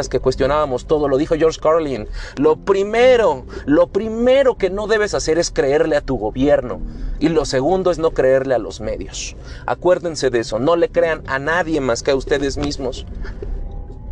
que 0.10 0.20
cuestionábamos 0.20 0.86
todo, 0.86 1.08
lo 1.08 1.18
dijo 1.18 1.36
George 1.36 1.60
Carlin. 1.60 2.08
Lo 2.38 2.56
primero, 2.56 3.46
lo 3.66 3.88
primero 3.88 4.56
que 4.56 4.70
no 4.70 4.86
debes 4.86 5.16
hacer 5.16 5.40
es 5.40 5.50
creerle 5.50 5.96
a 5.96 6.02
tu 6.02 6.18
gobierno. 6.18 6.80
Y 7.20 7.30
lo 7.30 7.46
segundo 7.46 7.90
es 7.90 7.98
no 7.98 8.12
creerle 8.12 8.54
a 8.54 8.60
los 8.60 8.80
medios. 8.80 9.36
Acuérdense 9.66 10.30
de 10.30 10.40
eso, 10.40 10.60
no 10.60 10.76
le 10.76 10.90
crean 10.90 11.24
a 11.26 11.40
nadie 11.40 11.82
más 11.82 12.04
que 12.04 12.12
a 12.12 12.16
ustedes 12.16 12.58
mismos. 12.58 13.08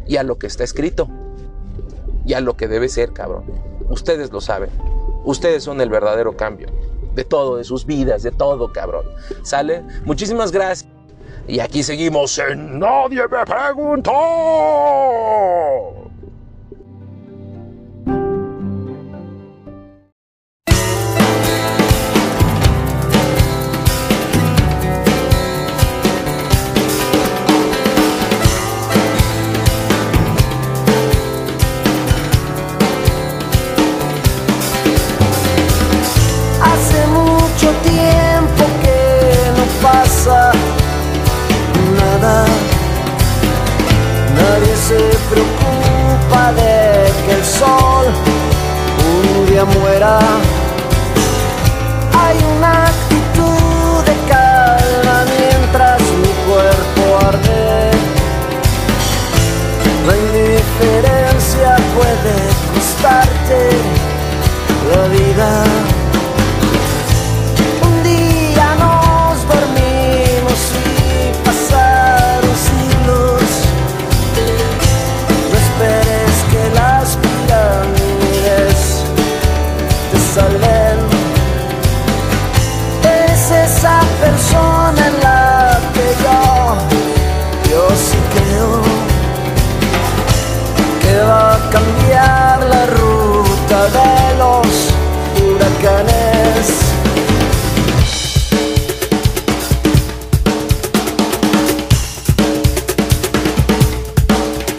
Y 0.07 0.17
a 0.17 0.23
lo 0.23 0.39
que 0.39 0.47
está 0.47 0.63
escrito. 0.63 1.07
Y 2.25 2.33
a 2.33 2.41
lo 2.41 2.57
que 2.57 2.67
debe 2.67 2.89
ser, 2.89 3.13
cabrón. 3.13 3.43
Ustedes 3.89 4.31
lo 4.31 4.41
saben. 4.41 4.71
Ustedes 5.23 5.63
son 5.63 5.81
el 5.81 5.89
verdadero 5.89 6.35
cambio. 6.35 6.69
De 7.13 7.23
todo, 7.23 7.57
de 7.57 7.63
sus 7.63 7.85
vidas, 7.85 8.23
de 8.23 8.31
todo, 8.31 8.73
cabrón. 8.73 9.05
¿Sale? 9.43 9.83
Muchísimas 10.05 10.51
gracias. 10.51 10.98
Y 11.49 11.59
aquí 11.59 11.81
seguimos 11.81 12.37
en 12.37 12.77
Nadie 12.77 13.23
me 13.27 13.43
preguntó. 13.43 14.11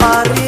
Arı 0.01 0.40